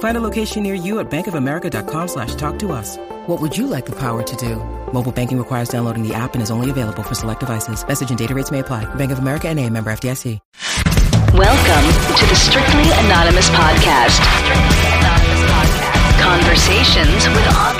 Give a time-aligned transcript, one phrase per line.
[0.00, 2.96] Find a location near you at bankofamerica.com slash talk to us.
[3.26, 4.56] What would you like the power to do?
[4.92, 7.86] Mobile banking requires downloading the app and is only available for select devices.
[7.86, 8.92] Message and data rates may apply.
[8.96, 10.38] Bank of America and a member FDIC.
[11.34, 14.18] Welcome to the Strictly Anonymous Podcast.
[14.18, 16.20] Strictly Anonymous Podcast.
[16.20, 17.79] Conversations with online strangers.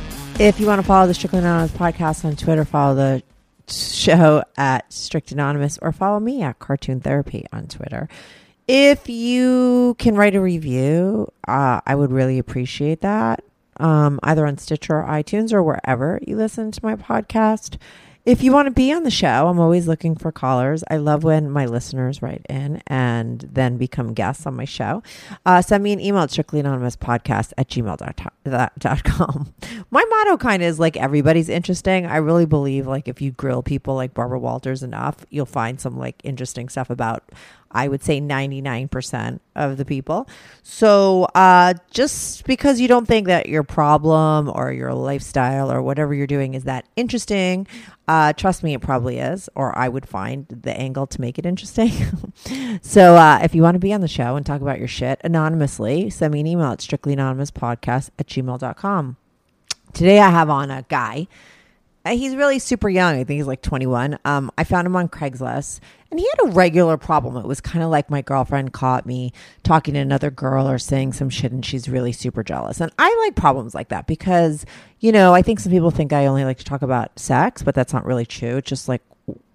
[0.41, 3.21] If you want to follow the Strictly Anonymous podcast on Twitter, follow the
[3.71, 8.09] show at Strict Anonymous or follow me at Cartoon Therapy on Twitter.
[8.67, 13.43] If you can write a review, uh, I would really appreciate that,
[13.77, 17.77] um, either on Stitcher or iTunes or wherever you listen to my podcast.
[18.23, 20.83] If you want to be on the show, I'm always looking for callers.
[20.91, 25.01] I love when my listeners write in and then become guests on my show.
[25.43, 29.53] Uh, send me an email at strictlyanonymouspodcast at gmail.com.
[29.91, 32.05] My motto kind of is like everybody's interesting.
[32.05, 35.97] I really believe like if you grill people like Barbara Walters enough, you'll find some
[35.97, 37.23] like interesting stuff about
[37.73, 40.27] I would say 99% of the people.
[40.63, 46.13] So, uh, just because you don't think that your problem or your lifestyle or whatever
[46.13, 47.67] you're doing is that interesting,
[48.07, 51.45] uh, trust me, it probably is, or I would find the angle to make it
[51.45, 51.91] interesting.
[52.81, 55.19] so, uh, if you want to be on the show and talk about your shit
[55.23, 59.17] anonymously, send me an email at strictlyanonymouspodcast at gmail.com.
[59.93, 61.27] Today, I have on a guy.
[62.03, 63.13] Uh, He's really super young.
[63.15, 64.17] I think he's like 21.
[64.25, 65.79] Um, I found him on Craigslist
[66.09, 67.37] and he had a regular problem.
[67.37, 69.31] It was kind of like my girlfriend caught me
[69.63, 72.81] talking to another girl or saying some shit and she's really super jealous.
[72.81, 74.65] And I like problems like that because,
[74.99, 77.75] you know, I think some people think I only like to talk about sex, but
[77.75, 78.57] that's not really true.
[78.57, 79.01] It's just like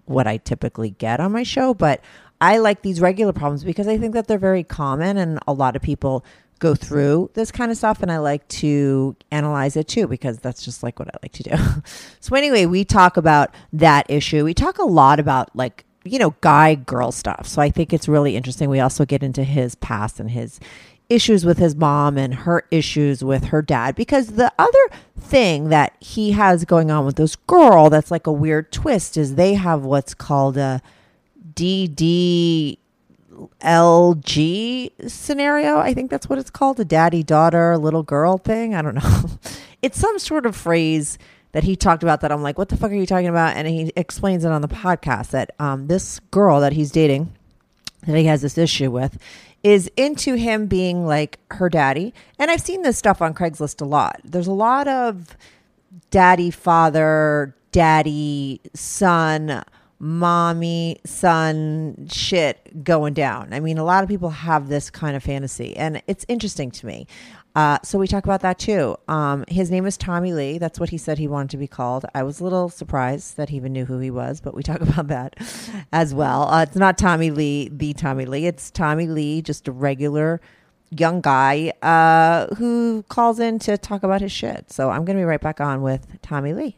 [0.05, 1.73] what I typically get on my show.
[1.73, 2.01] But
[2.39, 5.75] I like these regular problems because I think that they're very common and a lot
[5.75, 6.23] of people
[6.59, 10.63] go through this kind of stuff and I like to analyze it too because that's
[10.63, 11.55] just like what I like to do.
[12.19, 14.43] so anyway, we talk about that issue.
[14.43, 17.47] We talk a lot about like, you know, guy girl stuff.
[17.47, 18.69] So I think it's really interesting.
[18.69, 20.59] We also get into his past and his
[21.09, 25.95] issues with his mom and her issues with her dad because the other thing that
[25.99, 29.85] he has going on with this girl that's like a weird twist is they have
[29.85, 30.81] what's called a
[31.53, 32.77] DD
[33.61, 35.77] LG scenario.
[35.77, 38.75] I think that's what it's called a daddy daughter little girl thing.
[38.75, 39.25] I don't know.
[39.83, 41.19] It's some sort of phrase
[41.51, 43.55] that he talked about that I'm like, what the fuck are you talking about?
[43.55, 47.31] And he explains it on the podcast that um, this girl that he's dating,
[48.07, 49.19] that he has this issue with,
[49.63, 52.13] is into him being like her daddy.
[52.39, 54.19] And I've seen this stuff on Craigslist a lot.
[54.23, 55.37] There's a lot of
[56.09, 59.63] daddy, father, daddy, son,
[59.99, 63.53] mommy, son shit going down.
[63.53, 66.85] I mean, a lot of people have this kind of fantasy, and it's interesting to
[66.85, 67.07] me.
[67.55, 68.95] Uh, so we talk about that too.
[69.07, 70.59] Um, his name is Tommy Lee.
[70.59, 72.05] That's what he said he wanted to be called.
[72.13, 74.79] I was a little surprised that he even knew who he was, but we talk
[74.81, 75.35] about that
[75.91, 76.43] as well.
[76.49, 78.45] Uh, it's not Tommy Lee, the Tommy Lee.
[78.45, 80.39] It's Tommy Lee, just a regular
[80.91, 84.71] young guy uh, who calls in to talk about his shit.
[84.71, 86.77] So I'm going to be right back on with Tommy Lee.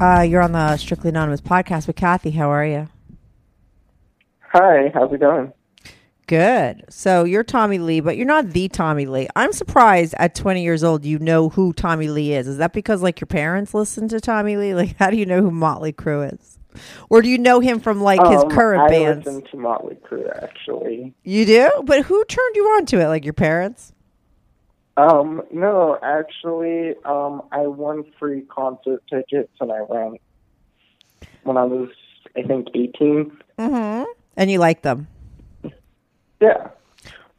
[0.00, 2.32] Uh, you're on the Strictly Anonymous podcast with Kathy.
[2.32, 2.88] How are you?
[4.52, 5.52] Hi, how's it going?
[6.26, 6.84] Good.
[6.88, 9.28] So you're Tommy Lee, but you're not the Tommy Lee.
[9.36, 12.48] I'm surprised at 20 years old you know who Tommy Lee is.
[12.48, 14.74] Is that because like your parents listen to Tommy Lee?
[14.84, 16.58] Like how do you know who Motley Crue is?
[17.08, 19.26] Or do you know him from like his Um, current I bands?
[19.26, 21.14] listen to Motley Crue actually.
[21.22, 21.70] You do?
[21.84, 23.06] But who turned you on to it?
[23.08, 23.92] Like your parents?
[24.96, 30.20] Um, no, actually, um, I won free concert tickets and I went
[31.42, 31.88] when I was,
[32.36, 33.36] I think, 18.
[33.58, 34.04] Mm-hmm.
[34.36, 35.08] And you like them?
[36.40, 36.68] Yeah,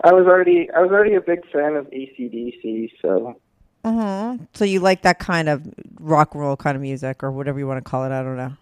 [0.04, 3.40] I was already, I was already a big fan of ACDC, so
[3.86, 4.46] Mm-hmm.
[4.56, 5.64] So you like that kind of
[6.00, 8.12] rock and roll kind of music or whatever you want to call it.
[8.12, 8.54] I don't know.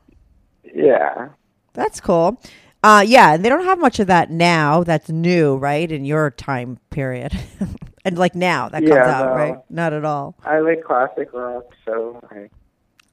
[0.75, 1.30] yeah.
[1.74, 2.40] That's cool.
[2.84, 4.84] Uh, yeah, and they don't have much of that now.
[4.84, 5.90] That's new, right?
[5.90, 7.31] In your time period,
[8.05, 9.35] and like now that comes Yeah, out, no.
[9.35, 9.57] right?
[9.69, 10.35] Not at all.
[10.44, 12.50] I like classic rock, so I,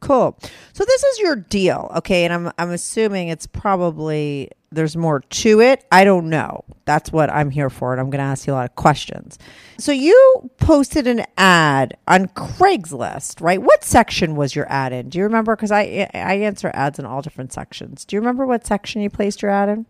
[0.01, 0.39] Cool.
[0.73, 2.25] So this is your deal, okay?
[2.25, 5.85] And I'm I'm assuming it's probably there's more to it.
[5.93, 6.65] I don't know.
[6.87, 9.37] That's what I'm here for, and I'm going to ask you a lot of questions.
[9.79, 13.61] So you posted an ad on Craigslist, right?
[13.61, 15.09] What section was your ad in?
[15.11, 15.55] Do you remember?
[15.55, 18.05] Because I I answer ads in all different sections.
[18.07, 19.87] Do you remember what section you placed your ad in?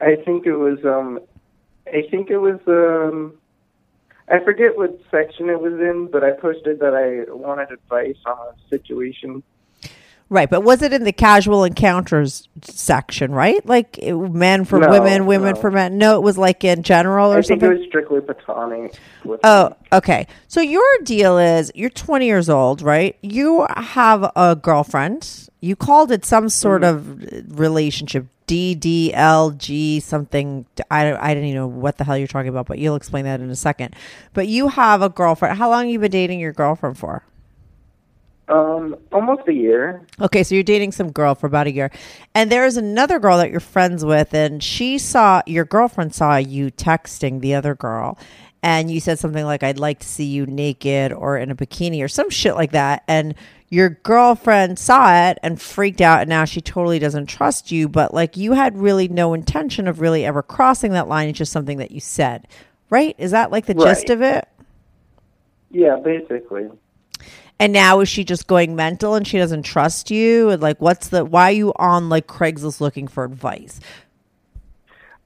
[0.00, 1.20] I think it was, um,
[1.86, 3.34] I think it was, um,
[4.32, 8.38] I forget what section it was in, but I posted that I wanted advice on
[8.54, 9.42] a situation.
[10.32, 13.64] Right, but was it in the casual encounters section, right?
[13.66, 15.60] Like men for No, women, women no.
[15.60, 15.98] for men.
[15.98, 17.70] No, it was like in general or I think something.
[17.70, 18.98] it was strictly platonic.
[19.44, 20.26] Oh, okay.
[20.48, 23.14] So your deal is you're 20 years old, right?
[23.20, 25.50] You have a girlfriend.
[25.60, 27.50] You called it some sort mm-hmm.
[27.50, 30.64] of relationship, DDLG something.
[30.90, 33.40] I, I didn't even know what the hell you're talking about, but you'll explain that
[33.40, 33.94] in a second.
[34.32, 35.58] But you have a girlfriend.
[35.58, 37.22] How long have you been dating your girlfriend for?
[38.52, 40.06] Um, almost a year.
[40.20, 41.90] Okay, so you're dating some girl for about a year.
[42.34, 46.70] And there's another girl that you're friends with, and she saw your girlfriend saw you
[46.70, 48.18] texting the other girl.
[48.62, 52.04] And you said something like, I'd like to see you naked or in a bikini
[52.04, 53.04] or some shit like that.
[53.08, 53.34] And
[53.70, 56.20] your girlfriend saw it and freaked out.
[56.20, 57.88] And now she totally doesn't trust you.
[57.88, 61.30] But like you had really no intention of really ever crossing that line.
[61.30, 62.46] It's just something that you said,
[62.90, 63.16] right?
[63.18, 64.46] Is that like the gist of it?
[65.70, 66.68] Yeah, basically.
[67.62, 70.50] And now is she just going mental and she doesn't trust you?
[70.50, 73.78] And like, what's the why are you on like Craigslist looking for advice?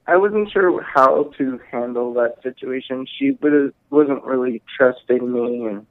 [0.05, 3.07] I wasn't sure how to handle that situation.
[3.17, 5.85] She was- wasn't really trusting me, and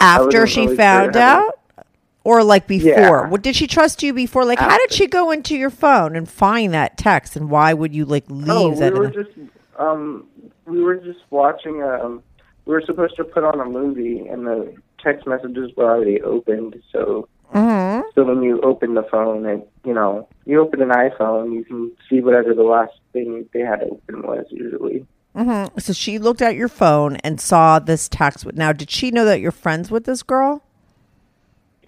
[0.00, 1.86] After she really found sure how to- out,
[2.24, 2.90] or like before?
[2.90, 3.28] Yeah.
[3.28, 4.44] What did she trust you before?
[4.44, 7.36] Like, how did she go into your phone and find that text?
[7.36, 8.92] And why would you like leave oh, we that?
[8.92, 9.30] in were the- just
[9.78, 10.26] um,
[10.66, 11.82] we were just watching.
[11.84, 12.22] Um,
[12.66, 16.80] we were supposed to put on a movie, and the text messages were already opened.
[16.92, 18.02] So, Mhm.
[18.14, 21.92] so when you open the phone, and you know, you open an iPhone, you can
[22.08, 25.06] see whatever the last thing they had open was usually.
[25.36, 25.80] Mhm.
[25.80, 28.44] So she looked at your phone and saw this text.
[28.54, 30.62] Now, did she know that you're friends with this girl?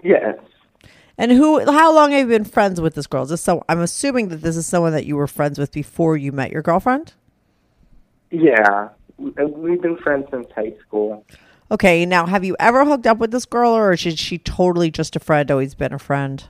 [0.02, 0.38] Yes.
[1.18, 1.60] And who?
[1.70, 3.24] How long have you been friends with this girl?
[3.24, 3.62] Is this so?
[3.68, 6.62] I'm assuming that this is someone that you were friends with before you met your
[6.62, 7.12] girlfriend.
[8.30, 8.88] Yeah.
[9.18, 11.26] We've been friends since high school.
[11.72, 15.14] Okay, now have you ever hooked up with this girl, or is she totally just
[15.14, 15.50] a friend?
[15.50, 16.42] Always been a friend.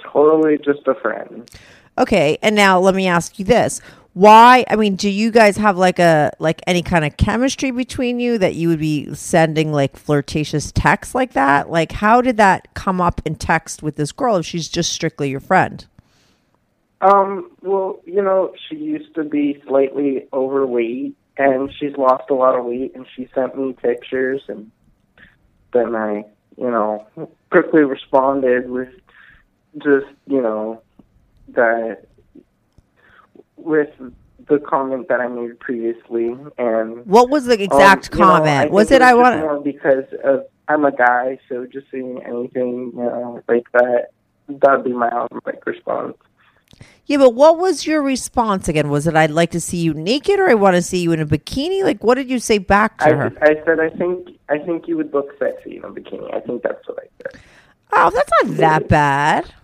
[0.00, 1.50] Totally just a friend.
[1.98, 3.80] Okay, and now let me ask you this:
[4.12, 4.64] Why?
[4.68, 8.38] I mean, do you guys have like a like any kind of chemistry between you
[8.38, 11.70] that you would be sending like flirtatious texts like that?
[11.70, 15.28] Like, how did that come up in text with this girl if she's just strictly
[15.28, 15.84] your friend?
[17.00, 22.58] Um, well, you know, she used to be slightly overweight and she's lost a lot
[22.58, 24.70] of weight and she sent me pictures and
[25.72, 26.24] then I,
[26.56, 27.06] you know,
[27.50, 28.92] quickly responded with
[29.74, 30.82] just, you know,
[31.50, 32.04] that
[33.56, 33.90] with
[34.48, 38.70] the comment that I made previously and What was the exact um, you know, comment?
[38.70, 39.64] Was it was I want?
[39.64, 44.08] because of I'm a guy, so just seeing anything, you know, like that
[44.48, 46.16] that'd be my automatic response.
[47.06, 48.90] Yeah, but what was your response again?
[48.90, 51.20] Was it I'd like to see you naked, or I want to see you in
[51.20, 51.82] a bikini?
[51.82, 53.32] Like, what did you say back to I, her?
[53.40, 56.34] I said I think I think you would look sexy in a bikini.
[56.34, 57.40] I think that's what I said.
[57.92, 59.54] Oh, that's not that bad.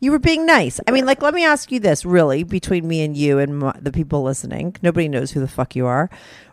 [0.00, 0.80] You were being nice.
[0.86, 3.80] I mean, like, let me ask you this really, between me and you and m-
[3.80, 6.10] the people listening, nobody knows who the fuck you are,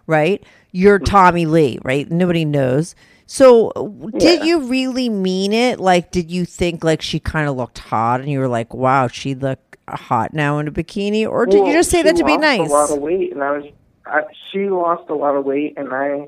[0.07, 0.43] right?
[0.71, 1.05] You're mm-hmm.
[1.05, 2.09] Tommy Lee, right?
[2.09, 2.95] Nobody knows.
[3.33, 3.71] So,
[4.17, 4.45] did Yeah.
[4.45, 5.79] you really mean it?
[5.79, 9.07] Like, did you think like she kind of looked hot and you were like, wow,
[9.07, 11.25] she look hot now in a bikini?
[11.25, 12.69] Or did you just say that to be lost nice?
[12.69, 13.63] A lot of weight, and I was.
[14.05, 16.27] I, she lost a lot of weight, and I.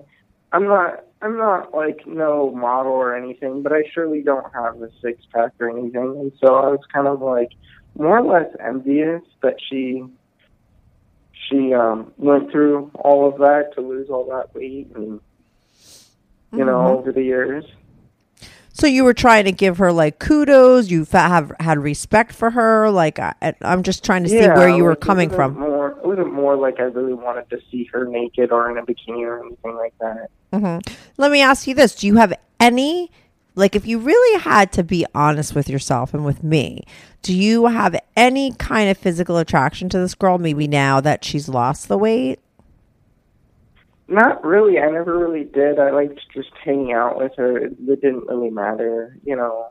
[0.53, 1.03] I'm not.
[1.21, 5.51] I'm not like no model or anything, but I surely don't have a six pack
[5.59, 7.51] or anything, and so I was kind of like,
[7.97, 10.05] more or less envious that she
[11.49, 15.19] she um went through all of that to lose all that weight and
[16.53, 16.97] you know Mm-hmm.
[16.99, 17.65] over the years.
[18.75, 20.89] So you were trying to give her like kudos.
[20.89, 22.89] You have had respect for her.
[22.89, 25.59] Like I, I'm just trying to see where you were like, coming from.
[25.59, 28.81] More, it wasn't more like I really wanted to see her naked or in a
[28.83, 30.29] bikini or anything like that.
[31.17, 33.11] Let me ask you this: Do you have any,
[33.53, 36.83] like, if you really had to be honest with yourself and with me,
[37.21, 40.39] do you have any kind of physical attraction to this girl?
[40.39, 42.39] Maybe now that she's lost the weight.
[44.07, 44.79] Not really.
[44.79, 45.79] I never really did.
[45.79, 47.57] I liked just hanging out with her.
[47.57, 49.69] It, it didn't really matter, you know.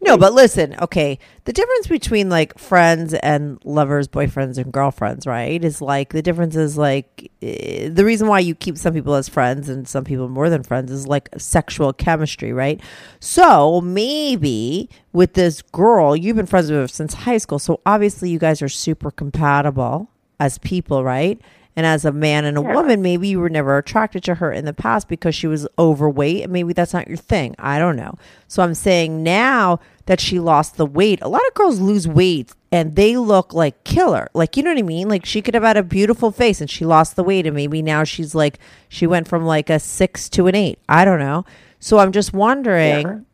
[0.00, 1.18] No, but listen, okay.
[1.44, 5.62] The difference between like friends and lovers, boyfriends and girlfriends, right?
[5.64, 9.28] Is like the difference is like eh, the reason why you keep some people as
[9.28, 12.80] friends and some people more than friends is like sexual chemistry, right?
[13.18, 17.58] So maybe with this girl, you've been friends with since high school.
[17.58, 20.08] So obviously you guys are super compatible
[20.38, 21.40] as people, right?
[21.74, 24.66] And as a man and a woman, maybe you were never attracted to her in
[24.66, 27.54] the past because she was overweight and maybe that's not your thing.
[27.58, 28.18] I don't know.
[28.46, 32.52] So I'm saying now that she lost the weight, a lot of girls lose weight
[32.70, 34.28] and they look like killer.
[34.34, 35.08] Like, you know what I mean?
[35.08, 37.80] Like she could have had a beautiful face and she lost the weight and maybe
[37.80, 38.58] now she's like,
[38.90, 40.78] she went from like a six to an eight.
[40.90, 41.46] I don't know.
[41.80, 43.24] So I'm just wondering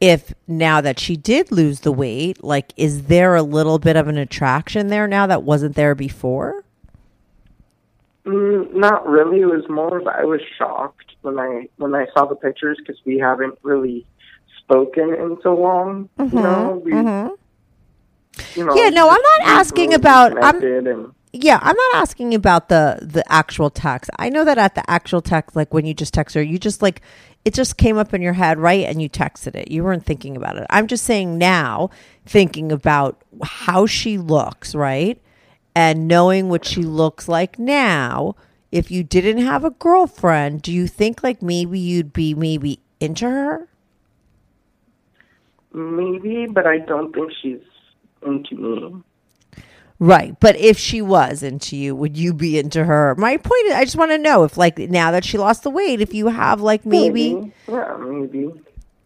[0.00, 4.08] if now that she did lose the weight, like, is there a little bit of
[4.08, 6.64] an attraction there now that wasn't there before?
[8.26, 9.40] Mm, not really.
[9.40, 13.00] It was more of I was shocked when I when I saw the pictures because
[13.04, 14.06] we haven't really
[14.58, 16.08] spoken in so long.
[16.18, 17.36] You know, we, you know.
[18.56, 22.68] Mm-hmm, Yeah, no, I'm not asking really about- I'm- and Yeah, I'm not asking about
[22.68, 24.10] the the actual text.
[24.18, 26.80] I know that at the actual text, like when you just text her, you just
[26.82, 27.00] like
[27.44, 28.84] it just came up in your head, right?
[28.84, 29.70] And you texted it.
[29.70, 30.66] You weren't thinking about it.
[30.70, 31.90] I'm just saying now,
[32.24, 35.20] thinking about how she looks, right?
[35.74, 38.36] And knowing what she looks like now,
[38.70, 43.28] if you didn't have a girlfriend, do you think like maybe you'd be maybe into
[43.28, 43.68] her?
[45.74, 47.60] maybe, but I don't think she's
[48.26, 49.02] into me.
[49.98, 50.38] Right.
[50.40, 53.14] But if she was into you, would you be into her?
[53.16, 55.70] My point is, I just want to know if, like, now that she lost the
[55.70, 57.52] weight, if you have, like, maybe.
[57.68, 58.50] Yeah, maybe.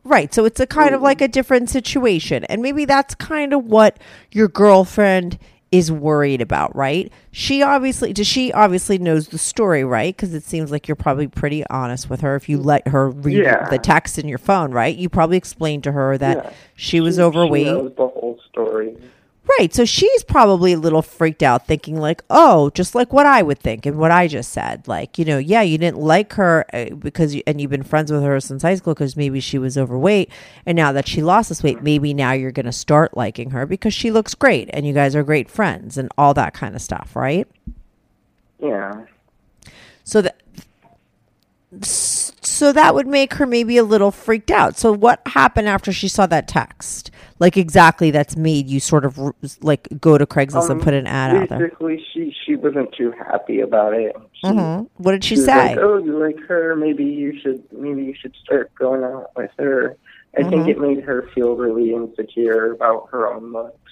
[0.05, 0.33] Right.
[0.33, 2.45] So it's a kind of like a different situation.
[2.45, 3.99] And maybe that's kind of what
[4.31, 5.37] your girlfriend
[5.73, 7.13] is worried about, right?
[7.33, 10.15] She obviously, does she obviously knows the story, right?
[10.17, 13.39] Because it seems like you're probably pretty honest with her if you let her read
[13.45, 13.69] Yeah.
[13.69, 14.95] the text in your phone, right?
[14.97, 16.51] You probably explained to her that Yeah.
[16.77, 17.67] she was She overweight.
[17.67, 18.97] knows the whole story.
[19.59, 19.73] Right.
[19.73, 23.61] So she's probably a little freaked out, thinking, like, oh, just like what I would
[23.61, 24.89] think and what I just said.
[24.89, 28.11] Like, you know, yeah, you didn't like her uh, because, you, and you've been friends
[28.11, 30.31] with her since high school because maybe she was overweight.
[30.67, 33.67] And now that she lost this weight, maybe now you're going to start liking her
[33.67, 36.83] because she looks great and you guys are great friends and all that kind of
[36.83, 37.47] stuff, right?
[38.59, 39.05] Yeah.
[40.03, 40.43] So that.
[42.57, 44.79] So that would make her maybe a little freaked out.
[44.79, 47.11] So what happened after she saw that text?
[47.39, 49.19] Like exactly that's made you sort of
[49.63, 51.59] like go to Craigslist and Um, put an ad out there.
[51.69, 54.17] Basically, she she wasn't too happy about it.
[54.33, 54.89] She, Mhm.
[54.97, 55.55] What did she, she say?
[55.77, 56.75] like, "Oh, you like her?
[56.75, 59.97] Maybe you should maybe you should start going out with her."
[60.37, 60.51] I Mm-hmm.
[60.51, 63.86] think it made her feel really insecure about her own looks.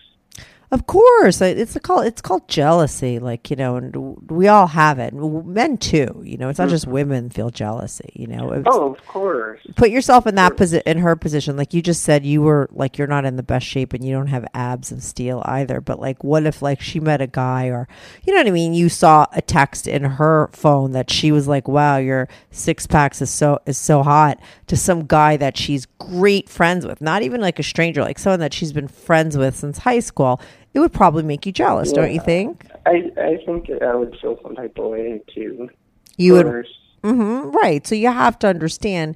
[0.74, 2.00] Of course, it's a call.
[2.00, 3.94] It's called jealousy, like you know, and
[4.28, 5.14] we all have it.
[5.14, 6.48] Men too, you know.
[6.48, 8.10] It's not just women feel jealousy.
[8.14, 8.68] You know, It's- Mm-hmm.
[8.82, 9.60] Oh, of course.
[9.76, 11.56] put yourself in that position, in her position.
[11.56, 14.12] Like you just said, you were like you're not in the best shape, and you
[14.12, 15.80] don't have abs and steel either.
[15.80, 17.86] But like, what if like she met a guy, or
[18.24, 18.74] you know what I mean?
[18.74, 23.22] You saw a text in her phone that she was like, "Wow, your six packs
[23.22, 27.40] is so is so hot." To some guy that she's great friends with, not even
[27.40, 30.40] like a stranger, like someone that she's been friends with since high school.
[30.74, 32.66] It would probably make you jealous, don't you think?
[32.84, 35.70] I I think I would feel some type of way too.
[36.16, 36.70] You would First.
[37.02, 37.86] hmm right.
[37.86, 39.14] So you have to understand,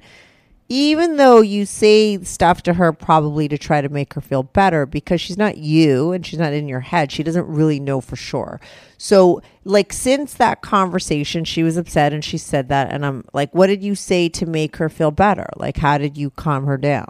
[0.69, 4.85] even though you say stuff to her probably to try to make her feel better,
[4.85, 8.15] because she's not you and she's not in your head, she doesn't really know for
[8.15, 8.61] sure.
[8.97, 12.91] So, like, since that conversation, she was upset and she said that.
[12.91, 15.47] And I'm like, what did you say to make her feel better?
[15.55, 17.09] Like, how did you calm her down?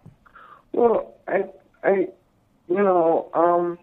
[0.72, 1.46] Well, I,
[1.84, 2.08] I,
[2.68, 3.78] you know, um,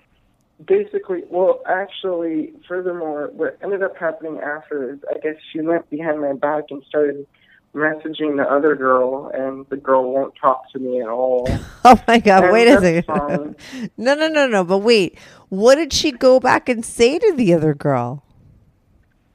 [0.65, 6.21] basically, well, actually, furthermore, what ended up happening after is, I guess she went behind
[6.21, 7.27] my back and started
[7.75, 11.49] messaging the other girl, and the girl won't talk to me at all.
[11.89, 13.55] Oh my God, And wait a second.
[13.97, 14.65] no, no, no, no.
[14.65, 15.17] But wait,
[15.51, 18.25] what did she go back and say to the other girl?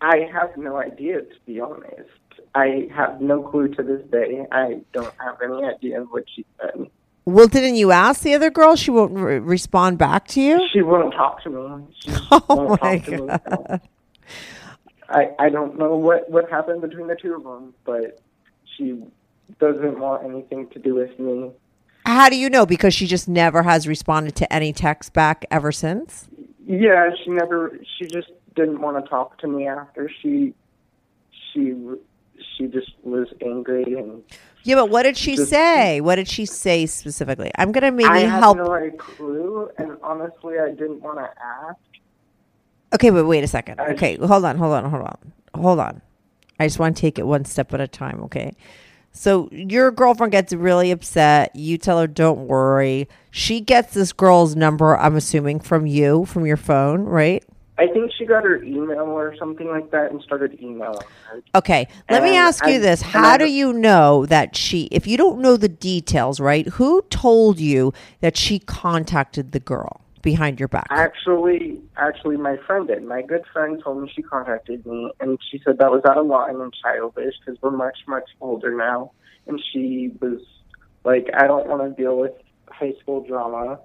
[0.02, 2.10] I have no idea, to be honest.
[2.54, 4.46] I have no clue to this day.
[4.52, 6.90] I don't have any idea of what she said.
[7.26, 8.76] Well, didn't you ask the other girl?
[8.76, 10.68] She won't re- respond back to you.
[10.74, 11.86] She won't talk to me.
[12.00, 13.80] She Oh won't my talk to me.
[15.10, 18.20] I I don't know what what happened between the two of them, but
[18.78, 19.04] she
[19.60, 21.52] doesn't want anything to do with me.
[22.06, 22.66] How do you know?
[22.66, 26.28] Because she just never has responded to any text back ever since.
[26.66, 27.78] Yeah, she never.
[27.98, 30.54] She just didn't want to talk to me after she
[31.54, 31.76] she
[32.58, 34.22] she just was angry and
[34.64, 36.02] Yeah, but what did she Just- say?
[36.02, 37.52] What did she say specifically?
[37.58, 38.58] I'm gonna maybe I have help.
[38.58, 39.70] no clue.
[39.78, 41.78] And honestly, I didn't want to ask.
[42.94, 43.80] Okay, but wait a second.
[43.80, 45.18] I- Okay, hold on, hold on, hold on,
[45.56, 46.02] hold on.
[46.60, 48.22] I just want to take it one step at a time.
[48.26, 48.54] Okay.
[49.14, 51.54] So your girlfriend gets really upset.
[51.56, 54.96] You tell her, "Don't worry." She gets this girl's number.
[54.98, 57.44] I'm assuming from you, from your phone, right?
[57.82, 61.42] I think she got her email or something like that and started emailing her.
[61.56, 63.02] Okay, let me And ask you I- this.
[63.02, 66.68] How do you know that she, if you don't know the details, right?
[66.78, 70.86] Who told you that she contacted the girl behind your back?
[70.92, 73.02] Actually, actually, my friend did.
[73.04, 76.28] My good friend told me she contacted me, and she said that was out of
[76.28, 79.12] line and childish because we're much, much older now.
[79.48, 80.40] And she was
[81.04, 82.34] like, "I don't want to deal with
[82.70, 83.80] high school drama."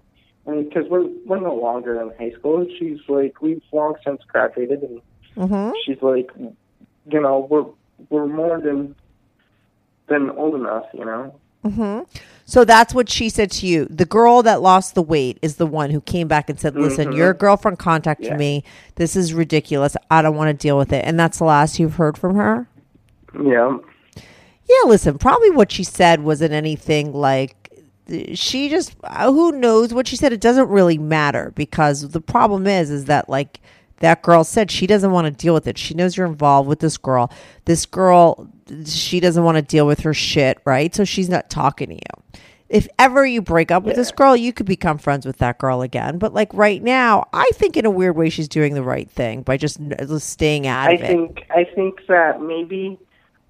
[0.47, 4.83] And because we're we're no longer in high school, she's like, "We've long since graduated,"
[4.83, 5.01] and
[5.37, 5.73] mm-hmm.
[5.85, 7.67] she's like, "You know, we're
[8.11, 8.95] we're more than
[10.09, 11.35] than old enough, you know."
[11.65, 12.03] Mm-hmm.
[12.45, 13.87] So that's what she said to you.
[13.87, 17.09] The girl that lost the weight is the one who came back and said, "Listen,
[17.09, 17.17] Mhm.
[17.17, 18.37] your girlfriend contacted Yeah.
[18.37, 18.65] me.
[18.95, 19.97] This is ridiculous.
[20.13, 22.69] I don't want to deal with it." And that's the last you've heard from her.
[23.35, 23.79] Yeah.
[24.69, 27.66] Yeah, listen, probably what she said wasn't anything like
[28.35, 32.67] she just uh, who knows what she said it doesn't really matter because the problem
[32.67, 33.61] is is that like
[33.99, 35.79] that girl said she doesn't want to deal with it.
[35.79, 37.33] She knows you're involved with this girl.
[37.65, 38.49] This girl
[38.85, 40.95] she doesn't want to deal with her shit, right?
[40.95, 42.41] So she's not talking to you.
[42.69, 45.83] If ever you break up with this girl, you could become friends with that girl
[45.83, 46.19] again.
[46.19, 49.43] But like right now, I think in a weird way she's doing the right thing
[49.43, 51.07] by just, just staying out I of it.
[51.07, 52.99] think I think that maybe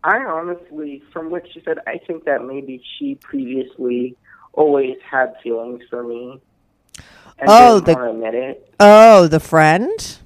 [0.05, 4.17] I honestly, from what she said, I think that maybe she previously
[4.57, 6.41] always had feelings for me.
[7.39, 8.75] And Oh, the- admit it.
[8.81, 10.19] Oh, the friend?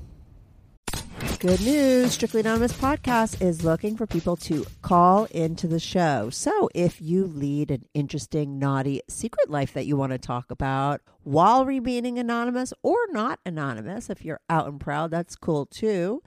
[1.38, 2.12] Good news.
[2.12, 6.28] Strictly Anonymous Podcast is looking for people to call into the show.
[6.30, 11.00] So if you lead an interesting, naughty secret life that you want to talk about
[11.24, 16.22] while remaining anonymous or not anonymous, if you're out and proud, that's cool too.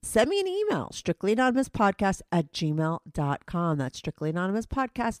[0.00, 3.78] Send me an email, strictlyanonymouspodcast at gmail.com.
[3.78, 5.20] That's strictlyanonymouspodcast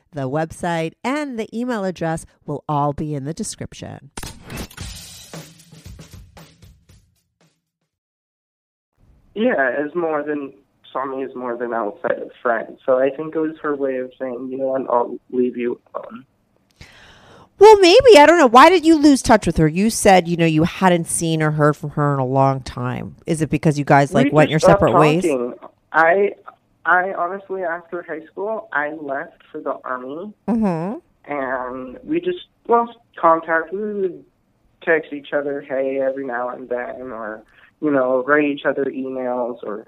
[0.11, 4.11] the website, and the email address will all be in the description.
[9.33, 10.53] Yeah, as more than
[10.91, 12.79] saw me as more than outside of friends.
[12.85, 15.79] So I think it was her way of saying, you know what, I'll leave you
[15.95, 16.25] alone.
[17.57, 18.17] Well, maybe.
[18.17, 18.47] I don't know.
[18.47, 19.67] Why did you lose touch with her?
[19.67, 23.17] You said, you know, you hadn't seen or heard from her in a long time.
[23.27, 25.25] Is it because you guys like We went your separate ways?
[25.91, 26.31] I
[26.85, 31.31] I honestly after high school I left for the army Mm-hmm.
[31.31, 33.71] and we just lost contact.
[33.73, 34.25] We would
[34.81, 37.43] text each other, hey, every now and then, or
[37.81, 39.87] you know, write each other emails, or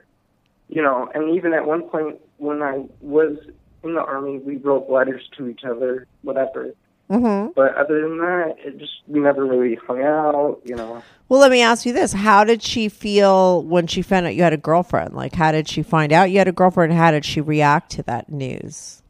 [0.69, 3.37] you know, and even at one point when I was
[3.83, 6.73] in the army, we wrote letters to each other, whatever.
[7.13, 7.51] Mm-hmm.
[7.55, 11.03] But other than that, it just we never really hung out, you know.
[11.29, 14.41] Well, let me ask you this: How did she feel when she found out you
[14.41, 15.13] had a girlfriend?
[15.13, 16.93] Like, how did she find out you had a girlfriend?
[16.93, 19.03] How did she react to that news?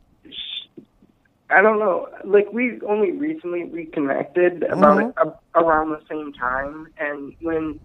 [1.50, 2.10] I don't know.
[2.26, 5.14] Like we only recently reconnected about Mhm.
[5.56, 7.80] a, around the same time, and when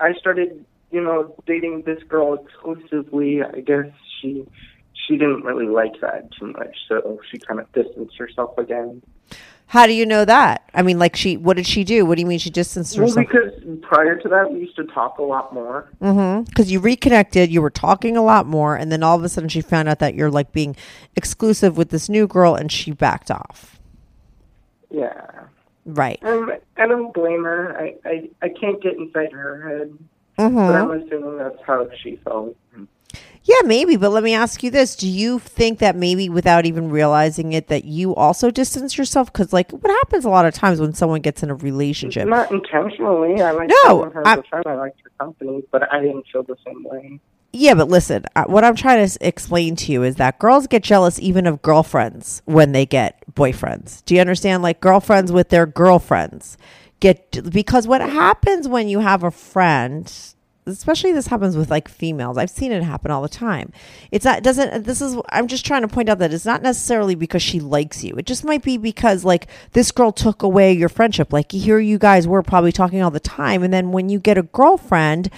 [0.00, 3.86] I started, you know, dating this girl exclusively, I guess
[4.20, 4.46] she
[5.06, 9.02] she didn't really like that too much, so she kind of distanced herself again.
[9.66, 10.68] How do you know that?
[10.74, 12.04] I mean, like, she what did she do?
[12.04, 13.16] What do you mean she distanced herself?
[13.16, 15.88] Well, because prior to that, we used to talk a lot more.
[16.02, 16.42] Mm-hmm.
[16.44, 19.48] Because you reconnected, you were talking a lot more, and then all of a sudden
[19.48, 20.76] she found out that you're like being
[21.16, 23.80] exclusive with this new girl, and she backed off.
[24.90, 25.44] Yeah,
[25.86, 26.18] Right.
[26.22, 27.76] and I don't blame her.
[27.78, 29.98] I I, I can't get inside her head,
[30.38, 30.56] Mm-hmm.
[30.56, 32.56] but I'm assuming that's how she felt.
[33.46, 34.96] Yeah, maybe, but let me ask you this.
[34.96, 39.52] Do you think that maybe without even realizing it that you also distance yourself cuz
[39.52, 42.26] like what happens a lot of times when someone gets in a relationship?
[42.26, 43.42] Not intentionally.
[43.42, 44.42] I like No, her I-.
[44.64, 47.20] I liked her company, but I didn't feel the same way.
[47.52, 50.82] Yeah, but listen, uh, what I'm trying to explain to you is that girls get
[50.82, 54.04] jealous even of girlfriends when they get boyfriends.
[54.06, 54.62] Do you understand?
[54.64, 56.56] Like girlfriends with their girlfriends
[56.98, 60.12] get because what happens when you have a friend,
[60.66, 62.38] especially this happens with like females.
[62.38, 63.72] I've seen it happen all the time.
[64.10, 67.14] It's not doesn't this is I'm just trying to point out that it's not necessarily
[67.14, 68.14] because she likes you.
[68.16, 71.32] It just might be because like this girl took away your friendship.
[71.32, 74.38] Like here you guys were probably talking all the time and then when you get
[74.38, 75.30] a girlfriend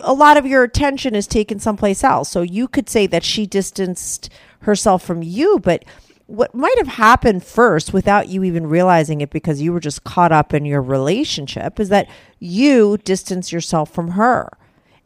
[0.00, 2.28] a lot of your attention is taken someplace else.
[2.28, 4.28] So you could say that she distanced
[4.60, 5.84] herself from you, but
[6.32, 10.32] what might have happened first without you even realizing it because you were just caught
[10.32, 14.48] up in your relationship is that you distanced yourself from her.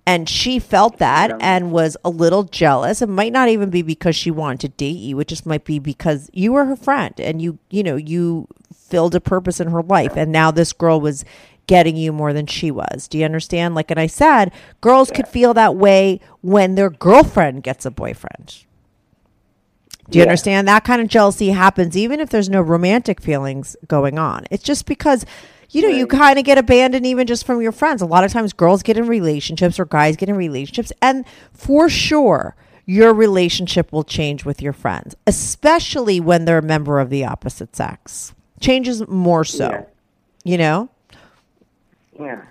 [0.07, 3.03] And she felt that and was a little jealous.
[3.03, 5.19] It might not even be because she wanted to date you.
[5.19, 9.17] It just might be because you were her friend and you, you know, you filled
[9.17, 10.17] a purpose in her life.
[10.17, 11.25] And now this girl was
[11.67, 13.09] getting you more than she was.
[13.09, 13.75] Do you understand?
[13.75, 18.66] Like, and I said, girls could feel that way when their girlfriend gets a boyfriend.
[20.11, 20.29] Do you Yeah.
[20.29, 20.69] understand?
[20.69, 24.45] That kind of jealousy happens even if there's no romantic feelings going on.
[24.51, 25.27] It's just because,
[25.71, 28.01] you know, you kind of get abandoned even just from your friends.
[28.03, 31.89] A lot of times girls get in relationships or guys get in relationships, and for
[31.89, 32.55] sure,
[32.89, 37.75] your relationship will change with your friends, especially when they're a member of the opposite
[37.75, 38.33] sex.
[38.61, 39.83] Changes more so, Yeah.
[40.45, 40.89] you know?
[42.19, 42.43] Yeah.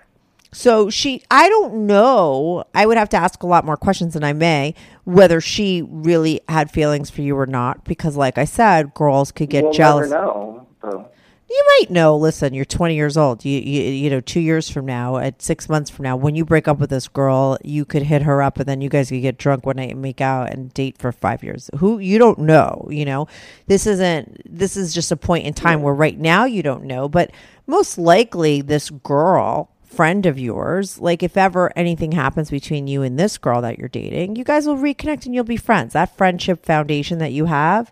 [0.55, 2.63] So she, I don't know.
[2.73, 6.39] I would have to ask a lot more questions than I may whether she really
[6.47, 7.83] had feelings for you or not.
[7.83, 10.09] Because, like I said, girls could get we'll jealous.
[10.09, 10.65] know.
[10.81, 11.09] So.
[11.49, 12.15] You might know.
[12.15, 13.43] Listen, you're 20 years old.
[13.43, 16.45] You, you, you know, two years from now, at six months from now, when you
[16.45, 19.21] break up with this girl, you could hit her up, and then you guys could
[19.21, 21.69] get drunk one night and make out and date for five years.
[21.79, 22.87] Who you don't know.
[22.89, 23.27] You know,
[23.67, 24.41] this isn't.
[24.45, 27.31] This is just a point in time where right now you don't know, but
[27.67, 33.17] most likely this girl friend of yours like if ever anything happens between you and
[33.19, 36.65] this girl that you're dating you guys will reconnect and you'll be friends that friendship
[36.65, 37.91] foundation that you have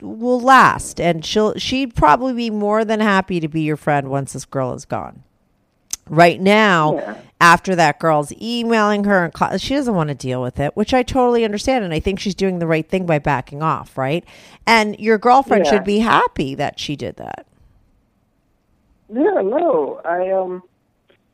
[0.00, 4.32] will last and she'll she'd probably be more than happy to be your friend once
[4.32, 5.22] this girl is gone
[6.08, 7.16] right now Yeah.
[7.40, 10.92] after that girl's emailing her and call, she doesn't want to deal with it which
[10.92, 14.24] i totally understand and i think she's doing the right thing by backing off right
[14.66, 15.70] and your girlfriend Yeah.
[15.70, 17.46] should be happy that she did that
[19.08, 20.00] Yeah, no.
[20.04, 20.62] I um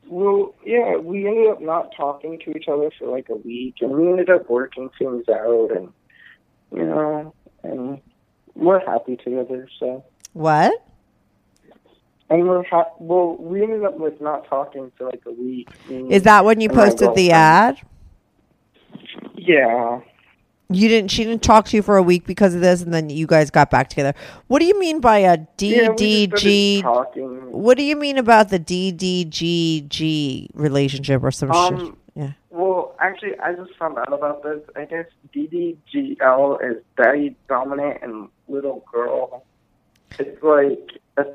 [0.09, 3.91] well yeah, we ended up not talking to each other for like a week and
[3.93, 5.93] we ended up working things out and
[6.75, 8.01] you know, and
[8.55, 10.73] we're happy together, so what
[12.31, 15.69] and we're ha- well, we ended up with not talking for like a week.
[15.89, 17.81] is that when you posted the ad
[19.37, 20.01] Yeah.
[20.71, 21.11] You didn't.
[21.11, 23.51] She didn't talk to you for a week because of this, and then you guys
[23.51, 24.13] got back together.
[24.49, 26.83] What do you mean by a Yeah, DDG?
[26.83, 27.53] talking.
[27.53, 31.57] what do you mean about the DDGG relationship or some shit?
[31.81, 32.33] Um, Yeah.
[32.51, 34.61] Well, actually, I just found out about this.
[34.77, 39.45] I guess DDGL is daddy dominant and little girl.
[40.19, 41.27] It's like, a,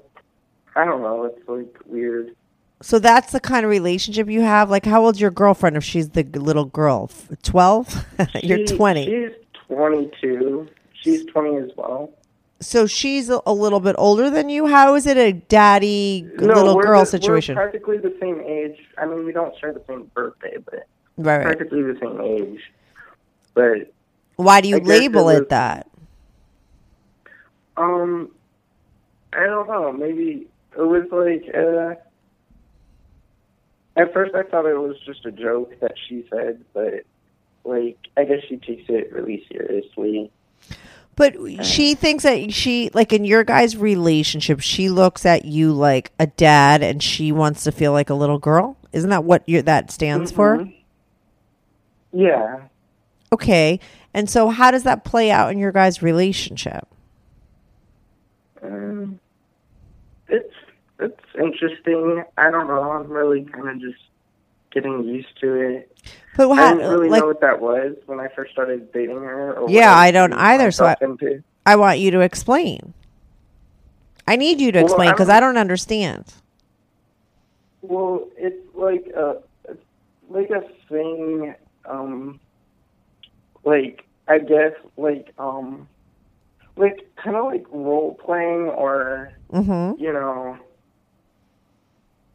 [0.76, 2.36] I don't know, it's like weird.
[2.84, 4.70] So that's the kind of relationship you have.
[4.70, 7.10] Like, how old's your girlfriend if she's the little girl?
[7.42, 8.06] Twelve.
[8.44, 9.06] You're She- twenty.
[9.06, 9.32] She's
[9.70, 10.68] 22.
[11.02, 12.12] She's 20 as well.
[12.60, 14.68] So she's a, a little bit older than you.
[14.68, 17.56] How is it a daddy g- little girl the- situation?
[17.56, 18.78] We're practically the same age.
[18.98, 20.86] I mean, we don't share the same birthday, but
[21.18, 21.44] right, right.
[21.46, 22.60] practically the same age.
[23.54, 23.94] But
[24.36, 25.90] Why do you I label it it was- that?
[27.78, 28.30] Um,
[29.32, 29.92] I don't know.
[29.94, 31.96] Maybe it was like uh.
[33.96, 37.06] At first, I thought it was just a joke that she said, but
[37.64, 40.32] like I guess she takes it really seriously.
[41.16, 46.12] But she thinks that she, like in your guys' relationship, she looks at you like
[46.18, 48.78] a dad, and she wants to feel like a little girl.
[48.94, 50.58] Isn't that what your that stands for?
[50.58, 50.76] Mhm.
[52.12, 52.62] Yeah.
[53.32, 53.80] Okay,
[54.14, 56.88] and so how does that play out in your guys' relationship?
[58.64, 59.20] Um,
[60.28, 60.54] it's
[61.04, 62.24] it's interesting.
[62.38, 62.92] I don't know.
[62.92, 64.02] I'm really kind of just
[64.72, 65.98] getting used to it.
[66.36, 69.54] But I didn't really like, know what that was when I first started dating her.
[69.54, 71.44] Or Yeah, I was don't either, so I- into.
[71.66, 72.94] I want you to explain.
[74.28, 76.34] I need you to Well, explain because I don't understand.
[77.82, 79.38] Well, it's like a
[79.70, 79.82] it's
[80.30, 81.54] like a thing.
[81.86, 82.40] Um,
[83.64, 85.88] like I guess like um,
[86.78, 90.02] like kind of like role playing or Mm-hmm.
[90.02, 90.58] you know,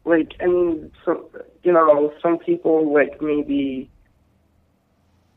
[0.05, 1.29] like I mean, so
[1.63, 3.89] you know, some people like maybe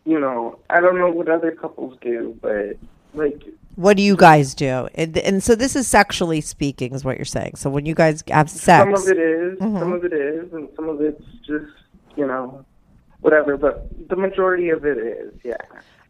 [0.04, 2.76] you know, I don't know what other couples do, but
[3.14, 3.40] like
[3.76, 4.88] What do you guys do?
[4.94, 7.54] And, and so this is sexually speaking, is what you're saying.
[7.56, 9.78] So when you guys have sex, some of it is, Mhm.
[9.78, 11.70] some of it is, and some of it's just
[12.16, 12.64] you know,
[13.20, 13.56] whatever.
[13.56, 15.56] But the majority of it is, yeah.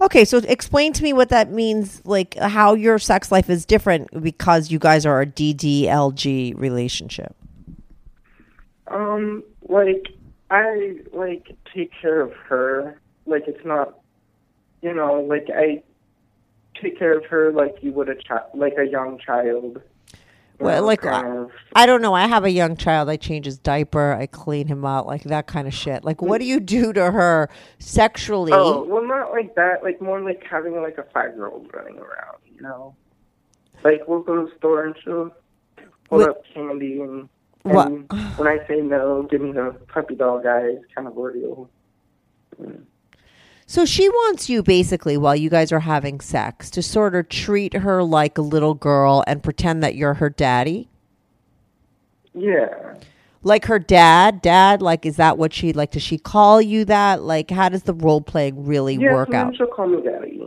[0.01, 0.25] okay.
[0.25, 4.71] So explain to me what that means, like how your sex life is different because
[4.71, 7.37] you guys are a DDLG relationship.
[8.93, 10.09] Um, like
[10.51, 13.01] I like take care of her.
[13.27, 13.99] Like it's not,
[14.83, 15.83] you know, like I
[16.81, 19.81] take care of her like you would a child, like a young child.
[20.59, 21.47] Well, like I.
[21.75, 22.15] I don't know.
[22.15, 23.09] I have a young child.
[23.09, 24.13] I change his diaper.
[24.13, 26.05] I clean him out, like that kind of shit.
[26.05, 27.49] Like, what do you do to her
[27.81, 28.53] sexually?
[28.55, 29.83] Oh, well, not like that.
[29.83, 32.39] Like more like having like a five-year-old running around.
[32.55, 32.95] You know,
[33.83, 35.31] like we'll go to the store and she'll
[36.09, 37.29] pull What- up candy and.
[37.63, 37.89] What?
[38.39, 41.71] When I say no, give me the puppy dog eyes kind of ordeal.
[43.67, 47.73] So she wants you basically while you guys are having sex to sort of treat
[47.75, 50.89] her like a little girl and pretend that you're her daddy.
[52.35, 52.95] Yeah.
[53.45, 57.23] Like her dad, dad, like is that what she like does she call you that?
[57.23, 59.57] Like how does the role playing really Yeah, work out?
[59.57, 60.41] she'll call me daddy.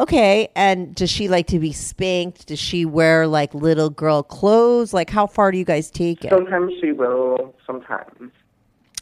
[0.00, 2.46] Okay, and does she like to be spanked?
[2.46, 4.94] Does she wear like little girl clothes?
[4.94, 6.30] Like how far do you guys take it?
[6.30, 8.32] Sometimes she will, sometimes.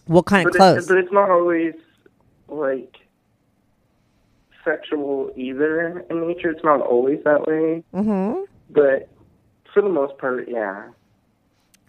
[0.07, 0.87] What kind of clothes?
[0.87, 1.75] It, but it's not always
[2.49, 2.97] like
[4.65, 6.51] sexual either in nature.
[6.51, 7.85] It's not always that way.
[7.95, 8.43] mm-hmm.
[8.71, 9.09] But
[9.73, 10.89] for the most part, yeah.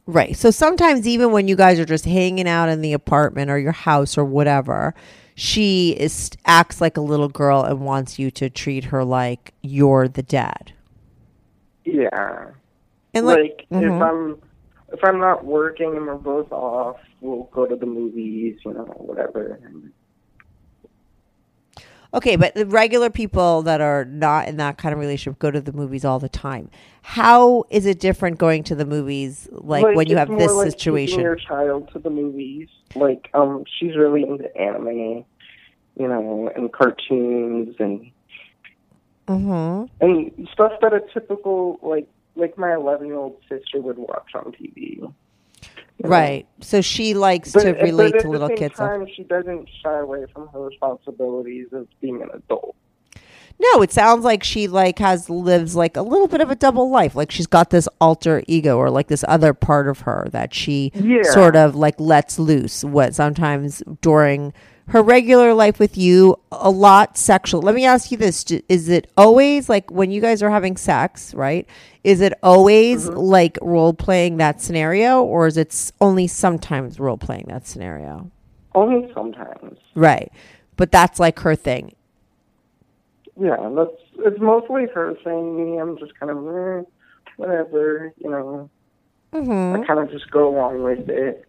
[0.06, 0.36] Right.
[0.36, 3.72] So sometimes even when you guys are just hanging out in the apartment or your
[3.72, 4.93] house or whatever,
[5.39, 10.06] she is acts like a little girl and wants you to treat her like you're
[10.06, 10.73] the dad.
[11.86, 12.47] Yeah.
[13.13, 14.02] And like, like if Mhm.
[14.02, 14.41] I'm
[14.91, 18.84] if I'm not working and we're both off, we'll go to the movies, you know,
[18.97, 19.58] whatever.
[22.13, 25.62] Okay, but the regular people that are not in that kind of relationship go to
[25.62, 26.69] the movies all the time.
[27.02, 31.22] How is it different going to the movies like, when you have this like situation?
[31.22, 32.67] your child to the movies.
[32.95, 35.26] Like, um, she's really into anime,
[35.95, 38.12] you know, and cartoons and
[39.28, 39.86] mm-hmm.
[40.06, 44.52] and stuff that a typical like like my eleven year old sister would watch on
[44.54, 45.12] TV.
[46.04, 46.16] You know.
[46.16, 46.48] Right.
[46.62, 48.76] So she likes But, to relate at to little kids.
[48.76, 52.76] time, she doesn't shy away from her responsibilities of being an adult.
[53.62, 56.90] No, it sounds like she like has lives like a little bit of a double
[56.90, 57.14] life.
[57.14, 60.92] Like she's got this alter ego or like this other part of her that she
[60.96, 61.24] Yeah.
[61.24, 62.86] sort of like lets loose.
[62.86, 64.54] What sometimes during
[64.89, 67.62] her regular life with you, a lot sexual.
[67.62, 71.34] Let me ask you this: Is it always like when you guys are having sex,
[71.34, 71.67] right?
[72.04, 73.17] Is it always Mm-hmm.
[73.19, 78.32] like role playing that scenario, or is it only sometimes role playing that scenario?
[78.75, 79.78] Only sometimes.
[79.95, 80.32] Right,
[80.78, 81.93] but that's like her thing.
[83.39, 85.80] Yeah, that's it's mostly her saying me.
[85.80, 86.84] I'm just kind of eh,
[87.38, 88.69] whatever, you know.
[89.34, 89.82] Mm-hmm.
[89.82, 91.45] I kind of just go along with it.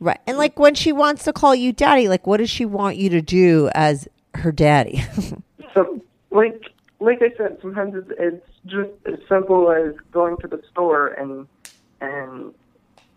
[0.00, 0.20] Right.
[0.26, 3.08] And like when she wants to call you daddy, like what does she want you
[3.10, 5.04] to do as her daddy?
[5.72, 10.62] So, like, like I said, sometimes it's, it's just as simple as going to the
[10.70, 11.48] store and
[12.00, 12.54] and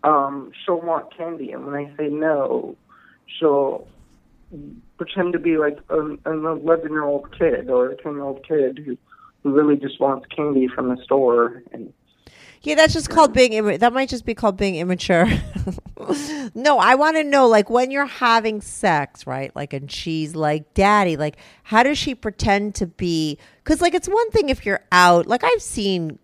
[0.04, 2.76] um, she'll want candy, and when I say no,
[3.26, 3.86] she'll
[4.96, 8.46] pretend to be like an an eleven year old kid or a ten year old
[8.46, 8.96] kid who
[9.42, 11.92] who really just wants candy from the store, and
[12.62, 15.26] yeah, that's just called being imma- that might just be called being immature.
[16.54, 19.54] no, I want to know like when you're having sex, right?
[19.54, 24.08] Like and she's like, "Daddy, like how does she pretend to be cuz like it's
[24.08, 25.26] one thing if you're out.
[25.26, 26.18] Like I've seen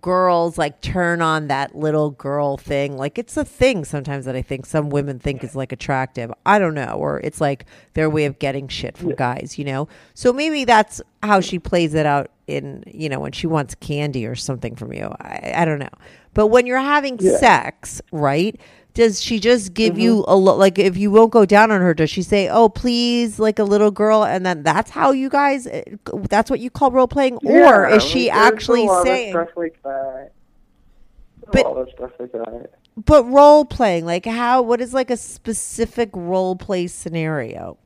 [0.00, 2.96] girls like turn on that little girl thing.
[2.96, 6.32] Like it's a thing sometimes that I think some women think is like attractive.
[6.44, 9.88] I don't know, or it's like their way of getting shit from guys, you know.
[10.14, 14.26] So maybe that's how she plays it out in you know when she wants candy
[14.26, 15.12] or something from you.
[15.20, 15.88] I, I don't know,
[16.36, 18.60] but when you're having sex, right?
[18.94, 21.92] Does she just give you a lo- like if you won't go down on her?
[21.92, 25.66] Does she say, "Oh, please," like a little girl, and then that's how you guys?
[25.66, 25.82] eh,
[26.30, 29.34] That's what you call role playing, or is she actually a lot saying?
[29.56, 30.30] like that?
[31.52, 32.70] But- a lot of stuff like that.
[33.04, 34.62] But role playing, like how?
[34.62, 37.76] What is like a specific role play scenario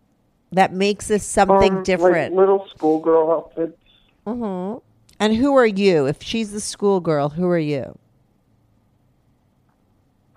[0.53, 2.35] that makes this something Um, different?
[2.35, 3.77] like little schoolgirl outfits.
[4.27, 4.79] Mm-hmm.
[5.19, 6.07] And who are you?
[6.07, 7.99] If she's the schoolgirl, who are you?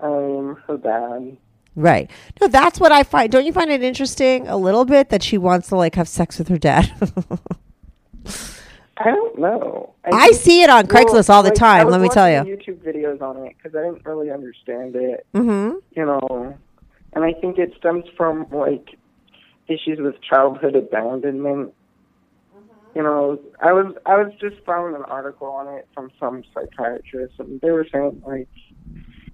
[0.03, 1.37] I'm her dad.
[1.75, 2.09] Right.
[2.39, 3.31] No, that's what I find.
[3.31, 6.37] Don't you find it interesting a little bit that she wants to like have sex
[6.37, 6.91] with her dad?
[8.97, 9.93] I don't know.
[10.05, 12.55] I think- see it on Craigslist all the like, time, let me tell you.
[12.55, 15.77] YouTube videos on it because I didn't really understand it, mm-hmm.
[15.95, 16.57] you know.
[17.13, 18.97] And I think it stems from like
[19.67, 21.73] issues with childhood abandonment.
[22.95, 27.33] You know, I was I was just found an article on it from some psychiatrist,
[27.39, 28.47] and they were saying like,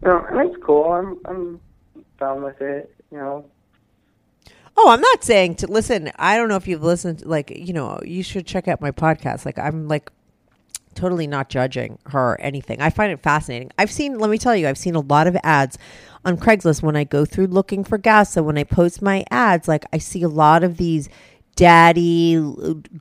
[0.07, 0.91] know, and it's cool.
[0.91, 1.59] I'm I'm
[2.19, 2.93] down with it.
[3.11, 3.45] You know,
[4.81, 6.09] Oh, I'm not saying to listen.
[6.17, 7.25] I don't know if you've listened.
[7.25, 9.45] Like, you know, you should check out my podcast.
[9.45, 10.09] Like, I'm like
[10.95, 12.81] totally not judging her or anything.
[12.81, 13.71] I find it fascinating.
[13.77, 14.17] I've seen.
[14.19, 15.77] Let me tell you, I've seen a lot of ads
[16.23, 18.31] on Craigslist when I go through looking for gas.
[18.31, 21.09] So when I post my ads, like I see a lot of these
[21.57, 22.41] daddy,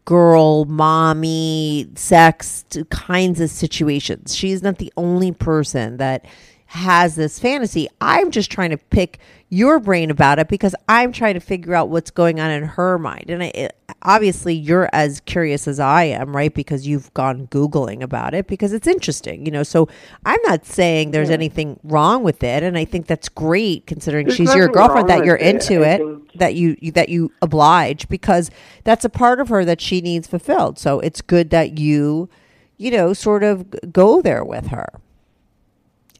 [0.04, 4.34] girl, mommy, sex kinds of situations.
[4.34, 6.24] She's not the only person that
[6.72, 7.88] has this fantasy.
[7.98, 11.88] I'm just trying to pick your brain about it because I'm trying to figure out
[11.88, 13.30] what's going on in her mind.
[13.30, 16.52] And I, it, obviously, you're as curious as I am, right?
[16.52, 19.62] Because you've gone Googling about it because it's interesting, you know.
[19.62, 19.88] So
[20.26, 22.62] I'm not saying there's anything wrong with it.
[22.62, 25.46] And I think that's great considering There's she's your girlfriend that you're it.
[25.56, 28.50] into I it, think- that you, you that you oblige because
[28.84, 30.78] that's a part of her that she needs fulfilled.
[30.78, 32.28] So it's good that you,
[32.76, 35.00] you know, sort of go there with her.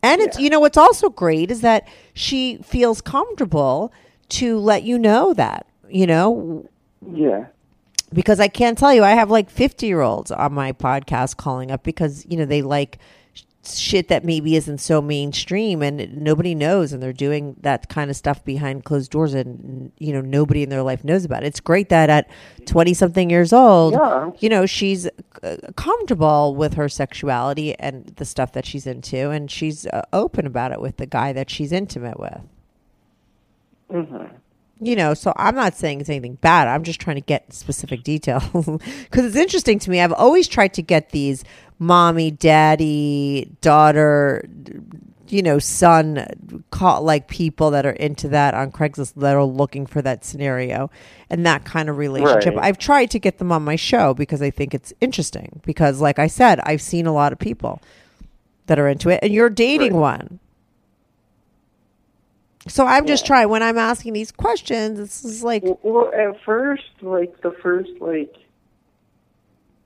[0.09, 3.93] And it's you know what's also great is that she feels comfortable
[4.31, 6.69] to let you know that, you know,
[7.07, 7.47] yeah.
[8.13, 12.27] because I can't tell you I have like 50-year-olds on my podcast calling up because,
[12.29, 12.99] you know, they like
[13.65, 18.17] shit that maybe isn't so mainstream and nobody knows and they're doing that kind of
[18.17, 21.49] stuff behind closed doors and you know nobody in their life knows about it.
[21.49, 22.31] It's great that at
[22.67, 24.31] 20 something years old, Yeah.
[24.39, 25.07] you know, she's
[25.43, 30.47] uh, comfortable with her sexuality and the stuff that she's into and she's uh, open
[30.47, 32.41] about it with the guy that she's intimate with.
[33.91, 34.25] hmm
[34.81, 36.69] You know, so I'm not saying it's anything bad.
[36.69, 38.45] I'm just trying to get specific details
[39.11, 40.01] because it's interesting to me.
[40.01, 41.43] I've always tried to get these
[41.79, 44.49] mommy, daddy, daughter,
[45.29, 49.87] you know, son, call like people that are into that on Craigslist that are looking
[49.87, 50.91] for that scenario
[51.31, 52.55] and that kind of relationship.
[52.55, 52.65] Right.
[52.65, 55.61] I've tried to get them on my show because I think it's interesting.
[55.65, 57.81] Because, like I said, I've seen a lot of people
[58.67, 60.41] that are into it, and you're dating one.
[62.67, 64.99] So I'm just trying when I'm asking these questions.
[64.99, 68.35] It's just like, Well, well, at first, like the first like